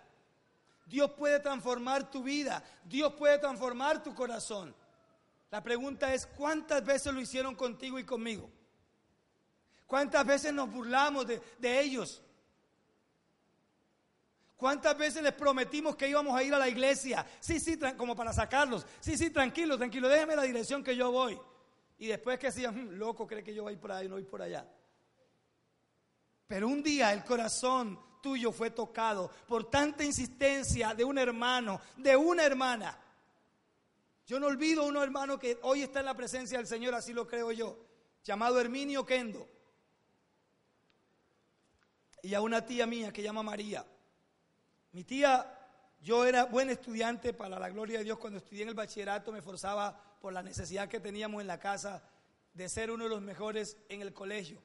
[0.86, 4.76] Dios puede transformar tu vida, Dios puede transformar tu corazón.
[5.50, 8.50] La pregunta es, ¿cuántas veces lo hicieron contigo y conmigo?
[9.86, 12.22] ¿Cuántas veces nos burlamos de, ellos?
[14.56, 17.26] ¿Cuántas veces les prometimos que íbamos a ir a la iglesia?
[17.40, 18.86] Sí, sí, como para sacarlos.
[19.00, 21.40] Sí, sí, tranquilo, tranquilo, déjeme la dirección que yo voy.
[21.98, 24.42] Y después que decían, hmm, loco, cree que yo voy por ahí, no voy por
[24.42, 24.68] allá.
[26.48, 32.16] Pero un día el corazón tuyo fue tocado por tanta insistencia de un hermano, de
[32.16, 33.00] una hermana.
[34.26, 37.12] Yo no olvido a un hermano que hoy está en la presencia del Señor, así
[37.12, 37.78] lo creo yo,
[38.24, 39.50] llamado Herminio Kendo.
[42.22, 43.86] Y a una tía mía que llama María.
[44.94, 45.44] Mi tía,
[46.02, 48.20] yo era buen estudiante para la gloria de Dios.
[48.20, 52.04] Cuando estudié en el bachillerato me forzaba por la necesidad que teníamos en la casa
[52.54, 54.62] de ser uno de los mejores en el colegio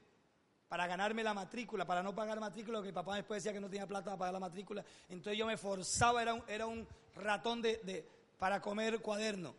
[0.68, 3.86] para ganarme la matrícula, para no pagar matrícula, porque papá después decía que no tenía
[3.86, 4.84] plata para pagar la matrícula.
[5.08, 8.06] Entonces yo me forzaba, era un, era un ratón de,
[8.38, 9.54] para comer cuaderno.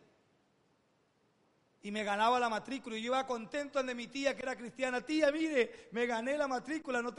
[1.82, 2.96] Y me ganaba la matrícula.
[2.96, 5.00] Y yo iba contento de mi tía, que era cristiana.
[5.00, 7.02] Tía, mire, me gané la matrícula.
[7.02, 7.12] No.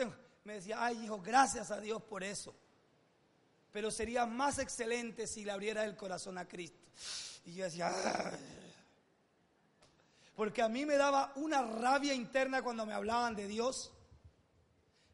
[0.45, 2.55] Me decía, ay, hijo, gracias a Dios por eso.
[3.71, 6.79] Pero sería más excelente si le abriera el corazón a Cristo.
[7.45, 8.61] Y yo decía, ay
[10.41, 13.91] porque a mí me daba una rabia interna cuando me hablaban de Dios.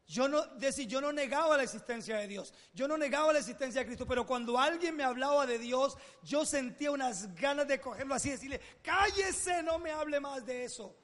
[0.06, 3.82] Yo no, decir, yo no negaba la existencia de Dios, yo no negaba la existencia
[3.82, 8.14] de Cristo, pero cuando alguien me hablaba de Dios, yo sentía unas ganas de cogerlo
[8.14, 10.96] así y decirle, cállese, no me hable más de eso.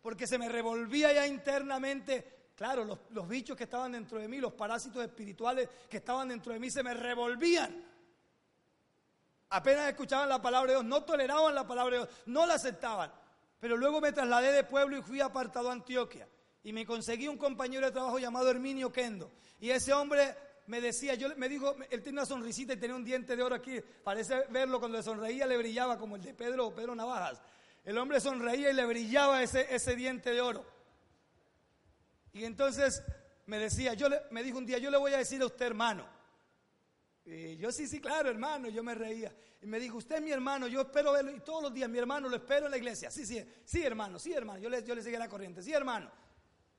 [0.00, 4.52] Porque se me revolvía ya internamente, claro, los, bichos que estaban dentro de mí, los
[4.52, 7.84] parásitos espirituales que estaban dentro de mí, se me revolvían.
[9.48, 13.10] Apenas escuchaban la palabra de Dios, no toleraban la palabra de Dios, no la aceptaban.
[13.58, 16.28] Pero luego me trasladé de pueblo y fui apartado a Antioquia.
[16.62, 19.32] Y me conseguí un compañero de trabajo llamado Herminio Kendo.
[19.58, 20.36] Y ese hombre
[20.68, 23.56] me decía, yo me dijo, él tenía una sonrisita y tenía un diente de oro
[23.56, 23.80] aquí.
[24.04, 27.42] Parece verlo cuando le sonreía, le brillaba como el de Pedro Pedro Navajas.
[27.82, 30.64] El hombre sonreía y le brillaba ese, ese diente de oro.
[32.32, 33.02] Y entonces
[33.46, 35.66] me decía, yo le, me dijo un día, yo le voy a decir a usted
[35.66, 36.06] hermano.
[37.24, 39.34] Y yo sí, sí, claro, hermano, yo me reía.
[39.60, 41.30] Y me dijo, usted es mi hermano, yo espero verlo.
[41.30, 43.10] Y todos los días, mi hermano, lo espero en la iglesia.
[43.10, 44.58] Sí, sí, sí, hermano, sí, hermano.
[44.60, 45.62] Yo le, yo le seguí la corriente.
[45.62, 46.10] Sí, hermano.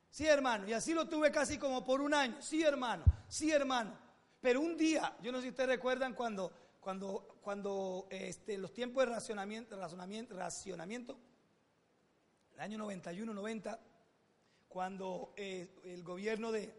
[0.10, 0.68] Sí, hermano.
[0.68, 2.42] Y así lo tuve casi como por un año.
[2.42, 3.06] Sí, hermano.
[3.30, 3.98] Sí, hermano.
[4.42, 9.06] Pero un día, yo no sé si ustedes recuerdan cuando, cuando, cuando este, los tiempos
[9.06, 11.18] de racionamiento, racionamiento, racionamiento,
[12.54, 13.80] el año 91, 90,
[14.74, 16.74] cuando eh, el gobierno de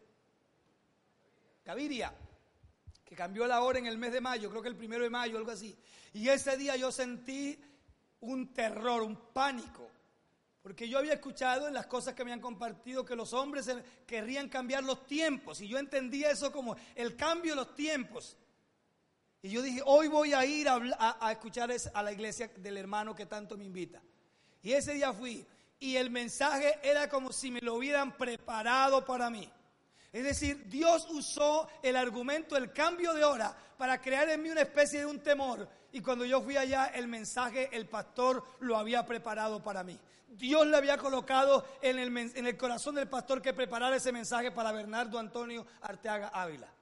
[1.65, 2.13] Gaviria
[3.05, 5.39] que cambió la hora en el mes de mayo, creo que el primero de mayo,
[5.39, 5.79] algo así.
[6.13, 7.57] Y ese día yo sentí
[8.19, 9.89] un terror, un pánico,
[10.61, 13.71] porque yo había escuchado en las cosas que me han compartido que los hombres
[14.09, 18.37] querrían cambiar los tiempos, y yo entendía eso como el cambio de los tiempos.
[19.41, 23.27] Y yo dije, hoy voy a ir a escuchar a la iglesia del hermano que
[23.27, 24.03] tanto me invita.
[24.63, 25.47] Y ese día fui,
[25.85, 29.53] y el mensaje era como si me lo hubieran preparado para mí.
[30.11, 34.63] Es decir, Dios usó el argumento del cambio de hora para crear en mí una
[34.63, 35.69] especie de un temor.
[35.93, 40.01] Y cuando yo fui allá, el mensaje, el pastor lo había preparado para mí.
[40.27, 44.53] Dios le había colocado en el, en el corazón del pastor que preparara ese mensaje
[44.53, 46.73] para Bernardo Antonio Arteaga Ávila.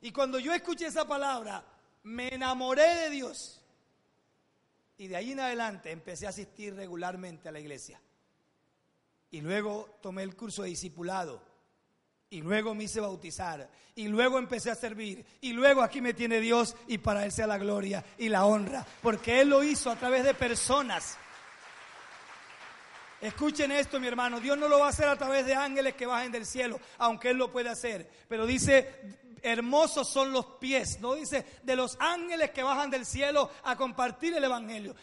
[0.00, 1.62] Y cuando yo escuché esa palabra,
[2.04, 3.57] me enamoré de Dios.
[4.98, 8.00] Y de ahí en adelante empecé a asistir regularmente a la iglesia.
[9.30, 11.40] Y luego tomé el curso de discipulado
[12.30, 13.70] y luego me hice bautizar.
[13.94, 15.24] Y luego empecé a servir.
[15.40, 18.84] Y luego aquí me tiene Dios y para Él sea la gloria y la honra.
[19.02, 21.16] Porque Él lo hizo a través de personas.
[23.20, 24.40] Escuchen esto, mi hermano.
[24.40, 27.30] Dios no lo va a hacer a través de ángeles que bajen del cielo, aunque
[27.30, 28.08] Él lo puede hacer.
[28.28, 33.50] Pero dice, hermosos son los pies, no dice de los ángeles que bajan del cielo
[33.64, 34.94] a compartir el evangelio.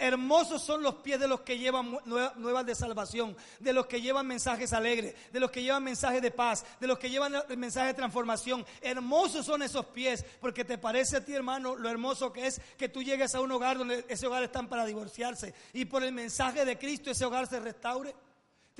[0.00, 4.26] hermosos son los pies de los que llevan nuevas de salvación, de los que llevan
[4.26, 7.88] mensajes alegres, de los que llevan mensajes de paz, de los que llevan el mensaje
[7.88, 8.64] de transformación.
[8.80, 12.88] Hermosos son esos pies, porque te parece a ti, hermano, lo hermoso que es que
[12.88, 16.64] tú llegues a un hogar donde ese hogar están para divorciarse y por el mensaje
[16.64, 18.14] de Cristo ese hogar se restaure.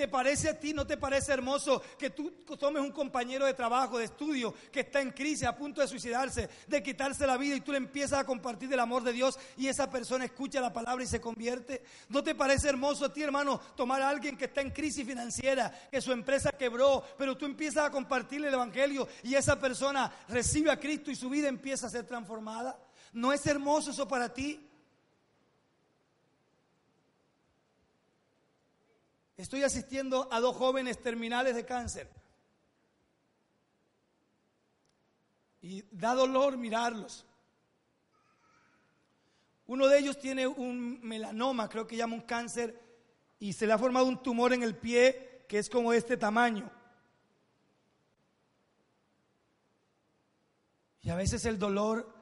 [0.01, 3.99] ¿Te parece a ti, no te parece hermoso que tú tomes un compañero de trabajo,
[3.99, 7.61] de estudio, que está en crisis, a punto de suicidarse, de quitarse la vida y
[7.61, 11.05] tú le empiezas a compartir del amor de Dios y esa persona escucha la palabra
[11.05, 11.83] y se convierte?
[12.09, 15.71] ¿No te parece hermoso a ti, hermano, tomar a alguien que está en crisis financiera,
[15.91, 20.71] que su empresa quebró, pero tú empiezas a compartirle el Evangelio y esa persona recibe
[20.71, 22.79] a Cristo y su vida empieza a ser transformada?
[23.13, 24.67] ¿No es hermoso eso para ti?
[29.41, 32.11] Estoy asistiendo a dos jóvenes terminales de cáncer.
[35.63, 37.25] Y da dolor mirarlos.
[39.67, 42.79] Uno de ellos tiene un melanoma, creo que llama un cáncer,
[43.39, 46.71] y se le ha formado un tumor en el pie que es como este tamaño.
[51.01, 52.15] Y a veces el dolor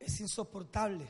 [0.00, 1.08] es insoportable.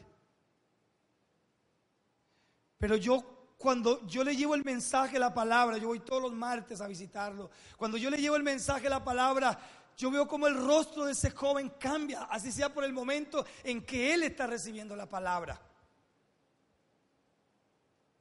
[2.76, 6.80] Pero yo cuando yo le llevo el mensaje, la palabra, yo voy todos los martes
[6.80, 9.60] a visitarlo, cuando yo le llevo el mensaje, la palabra,
[9.98, 13.84] yo veo como el rostro de ese joven cambia, así sea por el momento en
[13.84, 15.60] que él está recibiendo la palabra.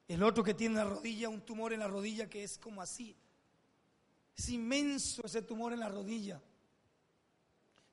[0.09, 2.81] El otro que tiene en la rodilla, un tumor en la rodilla que es como
[2.81, 3.15] así.
[4.35, 6.41] Es inmenso ese tumor en la rodilla.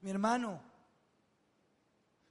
[0.00, 0.60] Mi hermano,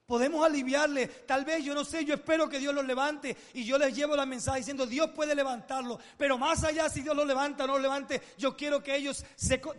[0.06, 1.08] Podemos aliviarle.
[1.08, 4.14] Tal vez, yo no sé, yo espero que Dios los levante y yo les llevo
[4.14, 5.98] la mensaje diciendo, Dios puede levantarlo.
[6.16, 9.24] Pero más allá, si Dios lo levanta o no lo levante, yo quiero que ellos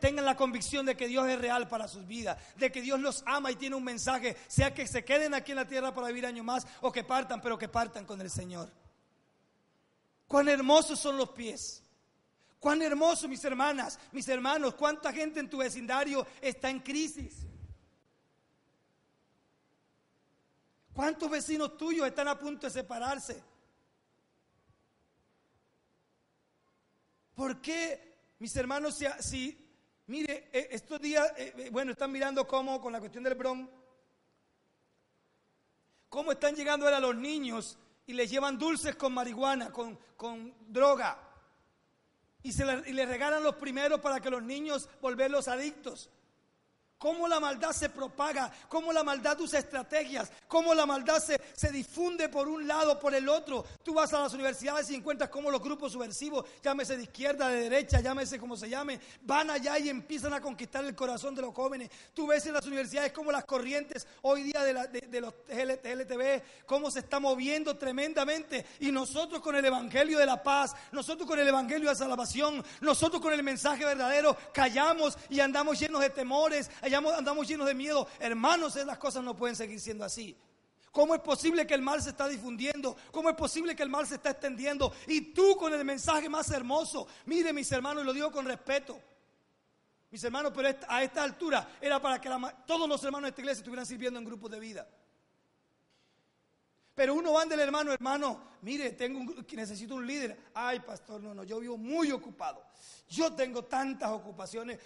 [0.01, 3.23] tengan la convicción de que Dios es real para sus vidas, de que Dios los
[3.25, 6.25] ama y tiene un mensaje, sea que se queden aquí en la tierra para vivir
[6.25, 8.69] años más o que partan, pero que partan con el Señor.
[10.27, 11.83] Cuán hermosos son los pies.
[12.59, 17.47] Cuán hermosos, mis hermanas, mis hermanos, cuánta gente en tu vecindario está en crisis.
[20.97, 23.39] ¿Cuántos vecinos tuyos están a punto de separarse?
[27.35, 29.55] ¿Por qué, mis hermanos, si,
[30.07, 33.69] mire, eh, estos días, eh, eh, bueno, están mirando cómo con la cuestión del bron,
[36.09, 37.77] cómo están llegando a los niños
[38.07, 41.21] y les llevan dulces con marihuana, con, con droga,
[42.41, 46.09] y, se les regalan los primeros para que los niños volverlos adictos
[46.97, 51.71] cómo la maldad se propaga, cómo la maldad usa estrategias, cómo la maldad se, se,
[51.71, 53.65] difunde por un lado, por el otro.
[53.83, 57.61] Tú vas a las universidades y encuentras cómo los grupos subversivos, llámese de izquierda, de
[57.61, 61.53] derecha, llámese como se llame, van allá y empiezan a conquistar el corazón de los
[61.53, 61.89] jóvenes.
[62.13, 66.65] Tú ves en las universidades cómo las corrientes hoy día de, la, de, los LTV,
[66.65, 68.65] cómo se está moviendo tremendamente.
[68.79, 73.21] Y nosotros con el Evangelio de la paz, nosotros con el Evangelio de salvación, nosotros
[73.21, 78.07] con el mensaje verdadero, callamos y andamos llenos de temores andamos llenos de miedo.
[78.19, 80.37] Hermanos, las cosas no pueden seguir siendo así.
[80.91, 82.97] ¿Cómo es posible que el mal se está difundiendo?
[83.11, 84.91] ¿Cómo es posible que el mal se está extendiendo?
[85.07, 87.07] Y tú con el mensaje más hermoso.
[87.25, 88.99] Mire, mis hermanos, y lo digo con respeto.
[90.09, 92.29] Mis hermanos, pero a esta altura era para que
[92.65, 94.87] todos los hermanos de esta iglesia estuvieran sirviendo en grupos de vida.
[96.95, 100.35] Pero uno va del hermano, hermano, mire, tengo un, necesito un líder.
[100.55, 102.65] Ay, pastor, no, no, yo vivo muy ocupado.
[103.07, 104.79] Yo tengo tantas ocupaciones.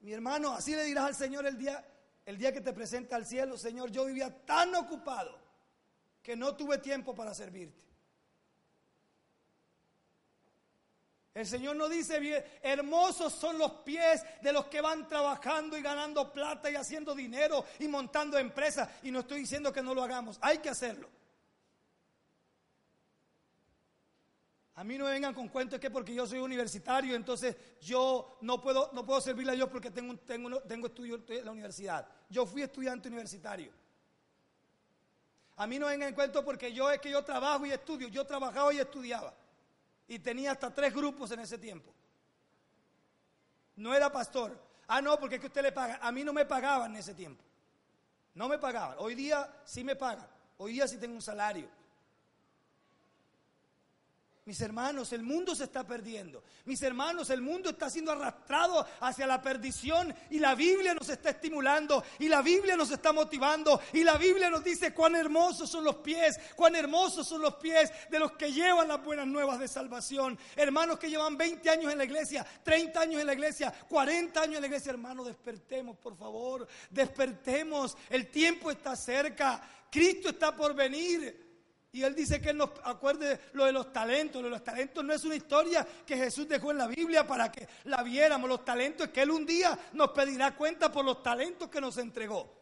[0.00, 1.84] Mi hermano, así le dirás al Señor el día,
[2.24, 5.38] el día que te presenta al cielo, Señor, yo vivía tan ocupado
[6.22, 7.86] que no tuve tiempo para servirte.
[11.36, 15.82] El Señor no dice bien, hermosos son los pies de los que van trabajando y
[15.82, 18.88] ganando plata y haciendo dinero y montando empresas.
[19.02, 21.10] Y no estoy diciendo que no lo hagamos, hay que hacerlo.
[24.76, 28.60] A mí no me vengan con cuentos que porque yo soy universitario, entonces yo no
[28.60, 32.06] puedo, no puedo servirle a Dios porque tengo, tengo, tengo estudio en la universidad.
[32.28, 33.72] Yo fui estudiante universitario.
[35.56, 38.08] A mí no vengan en cuento porque yo es que yo trabajo y estudio.
[38.08, 39.32] Yo trabajaba y estudiaba.
[40.06, 41.90] Y tenía hasta tres grupos en ese tiempo.
[43.76, 44.60] No era pastor.
[44.88, 45.98] Ah, no, porque es que usted le paga.
[46.02, 47.42] A mí no me pagaban en ese tiempo.
[48.34, 48.96] No me pagaban.
[48.98, 50.28] Hoy día sí me pagan.
[50.58, 51.66] Hoy día sí tengo un salario.
[54.46, 56.44] Mis hermanos, el mundo se está perdiendo.
[56.66, 61.30] Mis hermanos, el mundo está siendo arrastrado hacia la perdición y la Biblia nos está
[61.30, 65.82] estimulando y la Biblia nos está motivando y la Biblia nos dice cuán hermosos son
[65.82, 69.66] los pies, cuán hermosos son los pies de los que llevan las buenas nuevas de
[69.66, 70.38] salvación.
[70.54, 74.54] Hermanos que llevan 20 años en la iglesia, 30 años en la iglesia, 40 años
[74.54, 74.90] en la iglesia.
[74.90, 77.96] Hermanos, despertemos, por favor, despertemos.
[78.08, 79.60] El tiempo está cerca.
[79.90, 81.45] Cristo está por venir.
[81.96, 84.42] Y él dice que él nos acuerde lo de los talentos.
[84.42, 87.50] Lo de los talentos no es una historia que Jesús dejó en la Biblia para
[87.50, 88.50] que la viéramos.
[88.50, 91.96] Los talentos es que él un día nos pedirá cuenta por los talentos que nos
[91.96, 92.52] entregó.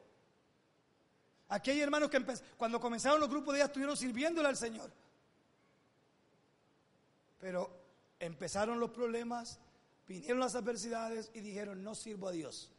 [1.49, 2.25] Aquí hay hermanos que
[2.57, 4.89] cuando comenzaron los grupos de ellas estuvieron sirviéndole al Señor.
[7.41, 7.77] Pero
[8.21, 9.59] empezaron los problemas,
[10.07, 12.71] vinieron las adversidades y dijeron, no sirvo a Dios.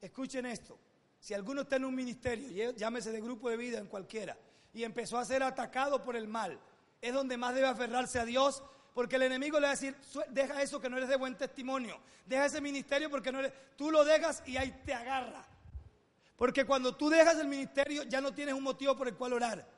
[0.00, 0.76] Escuchen esto,
[1.20, 4.36] si alguno está en un ministerio, llámese de grupo de vida en cualquiera,
[4.72, 6.58] y empezó a ser atacado por el mal,
[7.00, 8.62] es donde más debe aferrarse a Dios,
[8.94, 9.96] porque el enemigo le va a decir,
[10.30, 13.90] deja eso que no eres de buen testimonio, deja ese ministerio porque no eres, tú
[13.90, 15.46] lo dejas y ahí te agarra.
[16.36, 19.68] Porque cuando tú dejas el ministerio ya no tienes un motivo por el cual orar.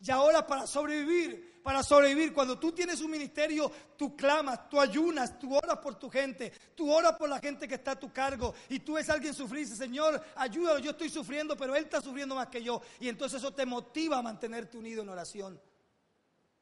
[0.00, 5.36] Y ahora para sobrevivir, para sobrevivir, cuando tú tienes un ministerio, tú clamas, tú ayunas,
[5.36, 8.54] tú oras por tu gente, tú oras por la gente que está a tu cargo
[8.68, 12.00] y tú ves a alguien sufrir y Señor, ayúdalo, yo estoy sufriendo, pero Él está
[12.00, 12.80] sufriendo más que yo.
[13.00, 15.60] Y entonces eso te motiva a mantenerte unido en oración.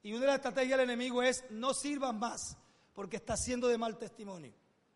[0.03, 2.57] Y una de las estrategias del enemigo es no sirvan más
[2.95, 4.55] porque está siendo de mal testimonio.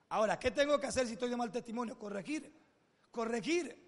[0.08, 1.98] Ahora, ¿qué tengo que hacer si estoy de mal testimonio?
[1.98, 2.50] Corregir,
[3.10, 3.87] corregir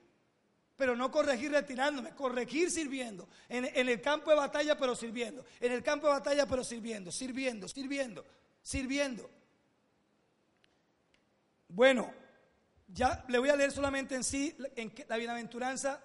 [0.80, 3.28] pero no corregir retirándome, corregir sirviendo.
[3.50, 5.44] En, el campo de batalla, pero sirviendo.
[5.60, 8.24] En el campo de batalla, pero sirviendo, sirviendo, sirviendo,
[8.62, 9.30] sirviendo.
[11.68, 12.10] Bueno,
[12.88, 16.02] ya le voy a leer solamente en sí en la bienaventuranza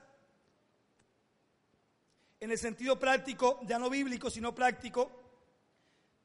[2.41, 5.09] en el sentido práctico, ya no bíblico, sino práctico.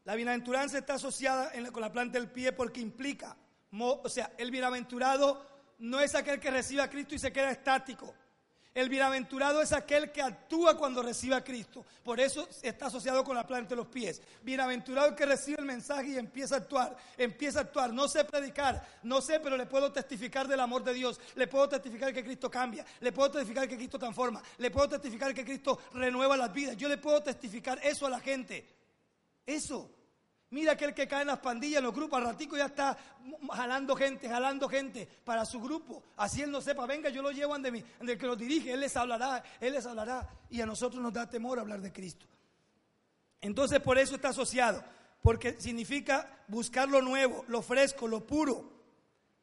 [0.03, 3.37] La bienaventuranza está asociada con la planta del pie porque implica,
[3.79, 5.47] o sea, el bienaventurado
[5.79, 8.13] no es aquel que recibe a Cristo y se queda estático.
[8.73, 11.85] El bienaventurado es aquel que actúa cuando recibe a Cristo.
[12.05, 14.23] Por eso está asociado con la planta de los pies.
[14.43, 16.97] Bienaventurado el que recibe el mensaje y empieza a actuar.
[17.19, 17.93] Empieza a actuar.
[17.93, 21.21] No sé predicar, no sé, pero le puedo testificar del amor de Dios.
[21.35, 22.87] Le puedo testificar que Cristo cambia.
[23.01, 24.41] Le puedo testificar que Cristo transforma.
[24.59, 26.77] Le puedo testificar que Cristo renueva las vidas.
[26.77, 28.69] Yo le puedo testificar eso a la gente.
[29.45, 29.91] Eso.
[30.51, 32.99] Mira aquel que cae en las pandillas, en los grupos, al ratico ya está
[33.53, 36.03] jalando gente, jalando gente para su grupo.
[36.17, 38.73] Así él no sepa, venga, yo lo llevo ante mí, ante el que lo dirige,
[38.73, 40.29] él les hablará, él les hablará.
[40.51, 42.27] Y a nosotros nos da temor hablar de Cristo.
[43.41, 44.83] Entonces por eso está asociado,
[45.23, 48.73] porque significa buscar lo nuevo, lo fresco, lo puro,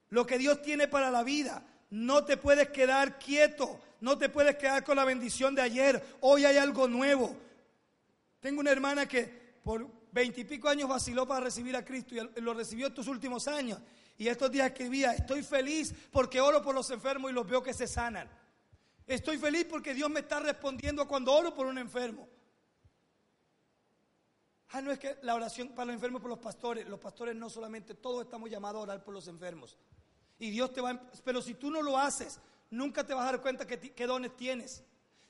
[0.10, 1.64] lo que Dios tiene para la vida.
[1.90, 6.18] No te puedes quedar quieto, no te puedes quedar con la bendición de ayer.
[6.20, 7.34] Hoy hay algo nuevo.
[8.42, 9.24] Tengo una hermana que
[9.64, 13.80] por veintipico años vaciló para recibir a Cristo y lo recibió estos últimos años.
[14.18, 17.74] Y estos días escribía, estoy feliz porque oro por los enfermos y los veo que
[17.74, 18.30] se sanan.
[19.06, 22.28] Estoy feliz porque Dios me está respondiendo cuando oro por un enfermo.
[24.72, 26.88] Ah, no es que la oración para los enfermos por los pastores.
[26.88, 29.78] Los pastores no solamente, todos estamos llamados a orar por los enfermos.
[30.40, 32.40] Y Dios te va, a, pero si tú no lo haces,
[32.70, 34.84] nunca te vas a dar cuenta que, qué dones tienes.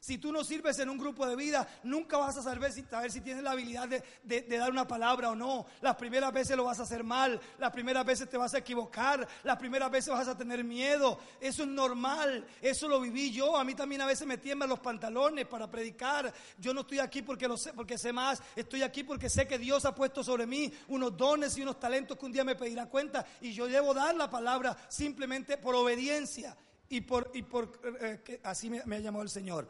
[0.07, 3.11] Si tú no sirves en un grupo de vida, nunca vas a saber si, saber
[3.11, 5.65] si tienes la habilidad de, dar una palabra o no.
[5.81, 9.27] Las primeras veces lo vas a hacer mal, las primeras veces te vas a equivocar,
[9.43, 11.19] las primeras veces vas a tener miedo.
[11.41, 13.57] Eso es normal, eso lo viví yo.
[13.57, 16.33] A mí también a veces me tiemblan los pantalones para predicar.
[16.57, 19.57] Yo no estoy aquí porque, lo sé, porque sé más, estoy aquí porque sé que
[19.57, 22.85] Dios ha puesto sobre mí unos dones y unos talentos que un día me pedirá
[22.85, 26.55] cuenta y yo debo dar la palabra simplemente por obediencia
[26.87, 29.67] y por, y por eh, que así me ha llamado el Señor.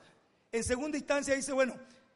[0.52, 1.76] En segunda instancia dice, bueno,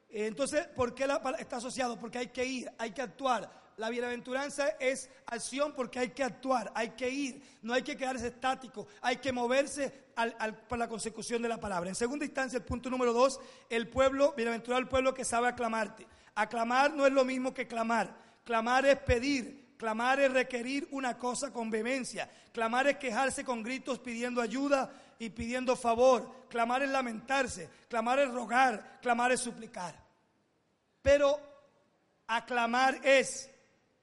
[0.10, 1.08] entonces, ¿por qué
[1.40, 1.98] está asociado?
[2.00, 3.62] Porque hay que ir, hay que actuar.
[3.78, 8.28] La bienaventuranza es acción porque hay que actuar, hay que ir, no hay que quedarse
[8.28, 10.12] estático, hay que moverse
[10.68, 11.90] por la consecución de la palabra.
[11.90, 16.06] En segunda instancia, el punto número dos, el pueblo, bienaventurado el pueblo que sabe aclamarte.
[16.36, 18.16] Aclamar no es lo mismo que clamar.
[18.44, 24.00] Clamar es pedir, clamar es requerir una cosa con vehemencia, clamar es quejarse con gritos
[24.00, 24.92] pidiendo ayuda,
[25.22, 26.48] y pidiendo favor.
[26.50, 29.94] Clamar es lamentarse, clamar es rogar, clamar es suplicar.
[31.04, 31.40] Pero
[32.26, 33.48] aclamar es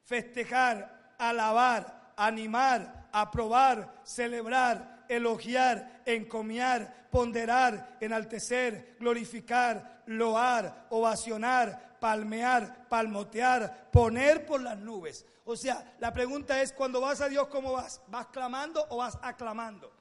[0.05, 14.47] festejar, alabar, animar, aprobar, celebrar, elogiar, encomiar, ponderar, enaltecer, glorificar, loar, ovacionar, palmear, palmotear, poner
[14.47, 15.27] por las nubes.
[15.45, 18.03] O sea, la pregunta es, cuando vas a Dios, ¿cómo vas?
[18.07, 19.98] ¿Vas clamando o vas aclamando?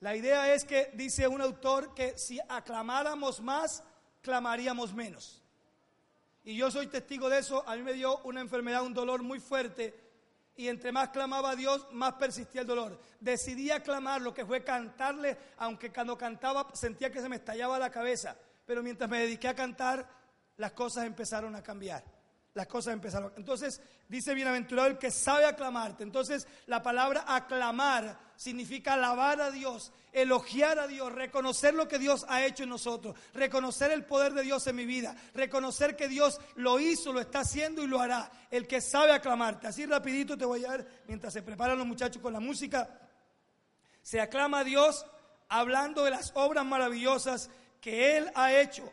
[0.00, 3.82] La idea es que dice un autor que si aclamáramos más,
[4.20, 5.42] clamaríamos menos.
[6.44, 7.66] Y yo soy testigo de eso.
[7.66, 10.02] A mí me dio una enfermedad, un dolor muy fuerte.
[10.54, 13.00] Y entre más clamaba a Dios, más persistía el dolor.
[13.20, 17.90] Decidí aclamar, lo que fue cantarle, aunque cuando cantaba sentía que se me estallaba la
[17.90, 18.36] cabeza.
[18.64, 20.08] Pero mientras me dediqué a cantar,
[20.56, 22.04] las cosas empezaron a cambiar
[22.56, 23.34] las cosas empezaron.
[23.36, 26.02] Entonces, dice bienaventurado el que sabe aclamarte.
[26.02, 32.24] Entonces, la palabra aclamar significa alabar a Dios, elogiar a Dios, reconocer lo que Dios
[32.28, 36.40] ha hecho en nosotros, reconocer el poder de Dios en mi vida, reconocer que Dios
[36.54, 38.30] lo hizo, lo está haciendo y lo hará.
[38.50, 39.66] El que sabe aclamarte.
[39.66, 43.00] Así rapidito te voy a ver mientras se preparan los muchachos con la música.
[44.02, 45.04] Se aclama a Dios
[45.48, 48.92] hablando de las obras maravillosas que Él ha hecho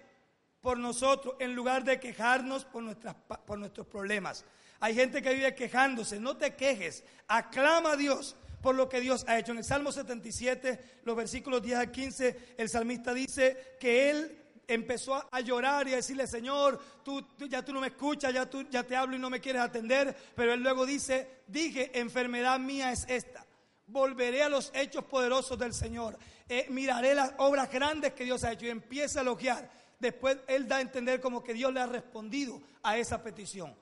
[0.62, 3.16] por nosotros en lugar de quejarnos por, nuestras,
[3.46, 4.46] por nuestros problemas.
[4.80, 9.26] Hay gente que vive quejándose, no te quejes, aclama a Dios por lo que Dios
[9.28, 9.52] ha hecho.
[9.52, 15.22] En el Salmo 77, los versículos 10 a 15, el salmista dice que él empezó
[15.30, 18.84] a llorar y a decirle, Señor, tú, ya tú no me escuchas, ya, tú, ya
[18.84, 23.06] te hablo y no me quieres atender, pero él luego dice, dije, enfermedad mía es
[23.10, 23.46] esta.
[23.86, 26.18] Volveré a los hechos poderosos del Señor.
[26.48, 29.70] Eh, miraré las obras grandes que Dios ha hecho y empieza a elogiar.
[30.00, 33.76] Después él da a entender como que Dios le ha respondido a esa petición.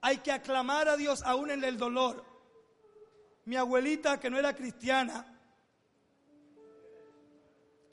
[0.00, 2.24] Hay que aclamar a Dios aún en el dolor.
[3.48, 5.24] Mi abuelita, que no era cristiana,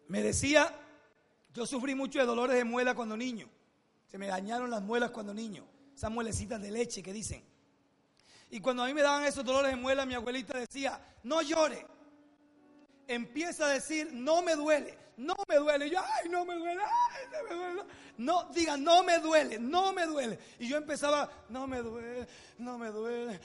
[0.09, 0.69] me decía,
[1.53, 3.47] yo sufrí mucho de dolores de muela cuando niño.
[4.05, 5.65] Se me dañaron las muelas cuando niño.
[5.95, 7.41] Esas muelecitas de leche que dicen.
[8.49, 11.87] Y cuando a mí me daban esos dolores de muela, mi abuelita decía, no llore.
[13.07, 15.87] Empieza a decir, no me duele, no me duele.
[15.87, 17.83] Y yo, ay, no me duele, no me duele.
[18.17, 20.39] No, diga, no me duele, no me duele.
[20.59, 22.27] Y yo empezaba, no me duele,
[22.57, 23.39] no me duele,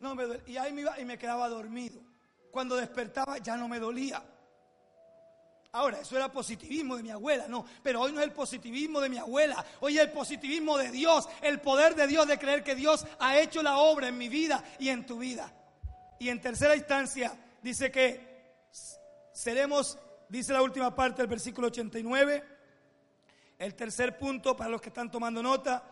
[0.00, 0.42] no me duele.
[0.46, 2.00] Y ahí me iba y me quedaba dormido.
[2.50, 4.22] Cuando despertaba ya no me dolía.
[5.72, 9.10] Ahora, eso era positivismo de mi abuela, no, pero hoy no es el positivismo de
[9.10, 12.74] mi abuela, hoy es el positivismo de Dios, el poder de Dios de creer que
[12.74, 15.52] Dios ha hecho la obra en mi vida y en tu vida.
[16.18, 18.27] Y en tercera instancia dice que
[19.38, 19.96] seremos,
[20.28, 22.44] dice la última parte del versículo 89,
[23.56, 25.84] el tercer punto para los que están tomando nota,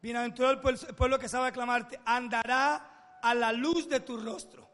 [0.00, 4.68] bienaventurado el pueblo que sabe aclamarte, andará a la luz de tu rostro.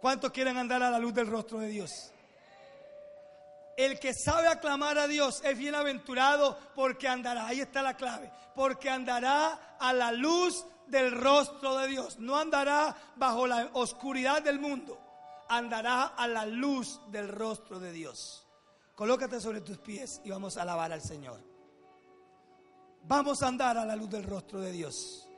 [0.00, 2.12] ¿Cuántos quieren andar a la luz del rostro de Dios?
[3.76, 8.88] El que sabe aclamar a Dios es bienaventurado porque andará, ahí está la clave, porque
[8.88, 15.09] andará a la luz del rostro de Dios, no andará bajo la oscuridad del mundo,
[15.50, 18.46] andará a la luz del rostro de Dios.
[18.94, 21.40] Colócate sobre tus pies y vamos a alabar al Señor.
[23.02, 25.28] Vamos a andar a la luz del rostro de Dios.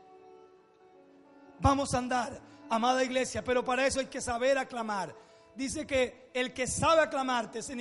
[1.61, 5.15] Vamos a andar, amada iglesia, pero para eso hay que saber aclamar.
[5.55, 7.81] Dice que el que sabe aclamarte significa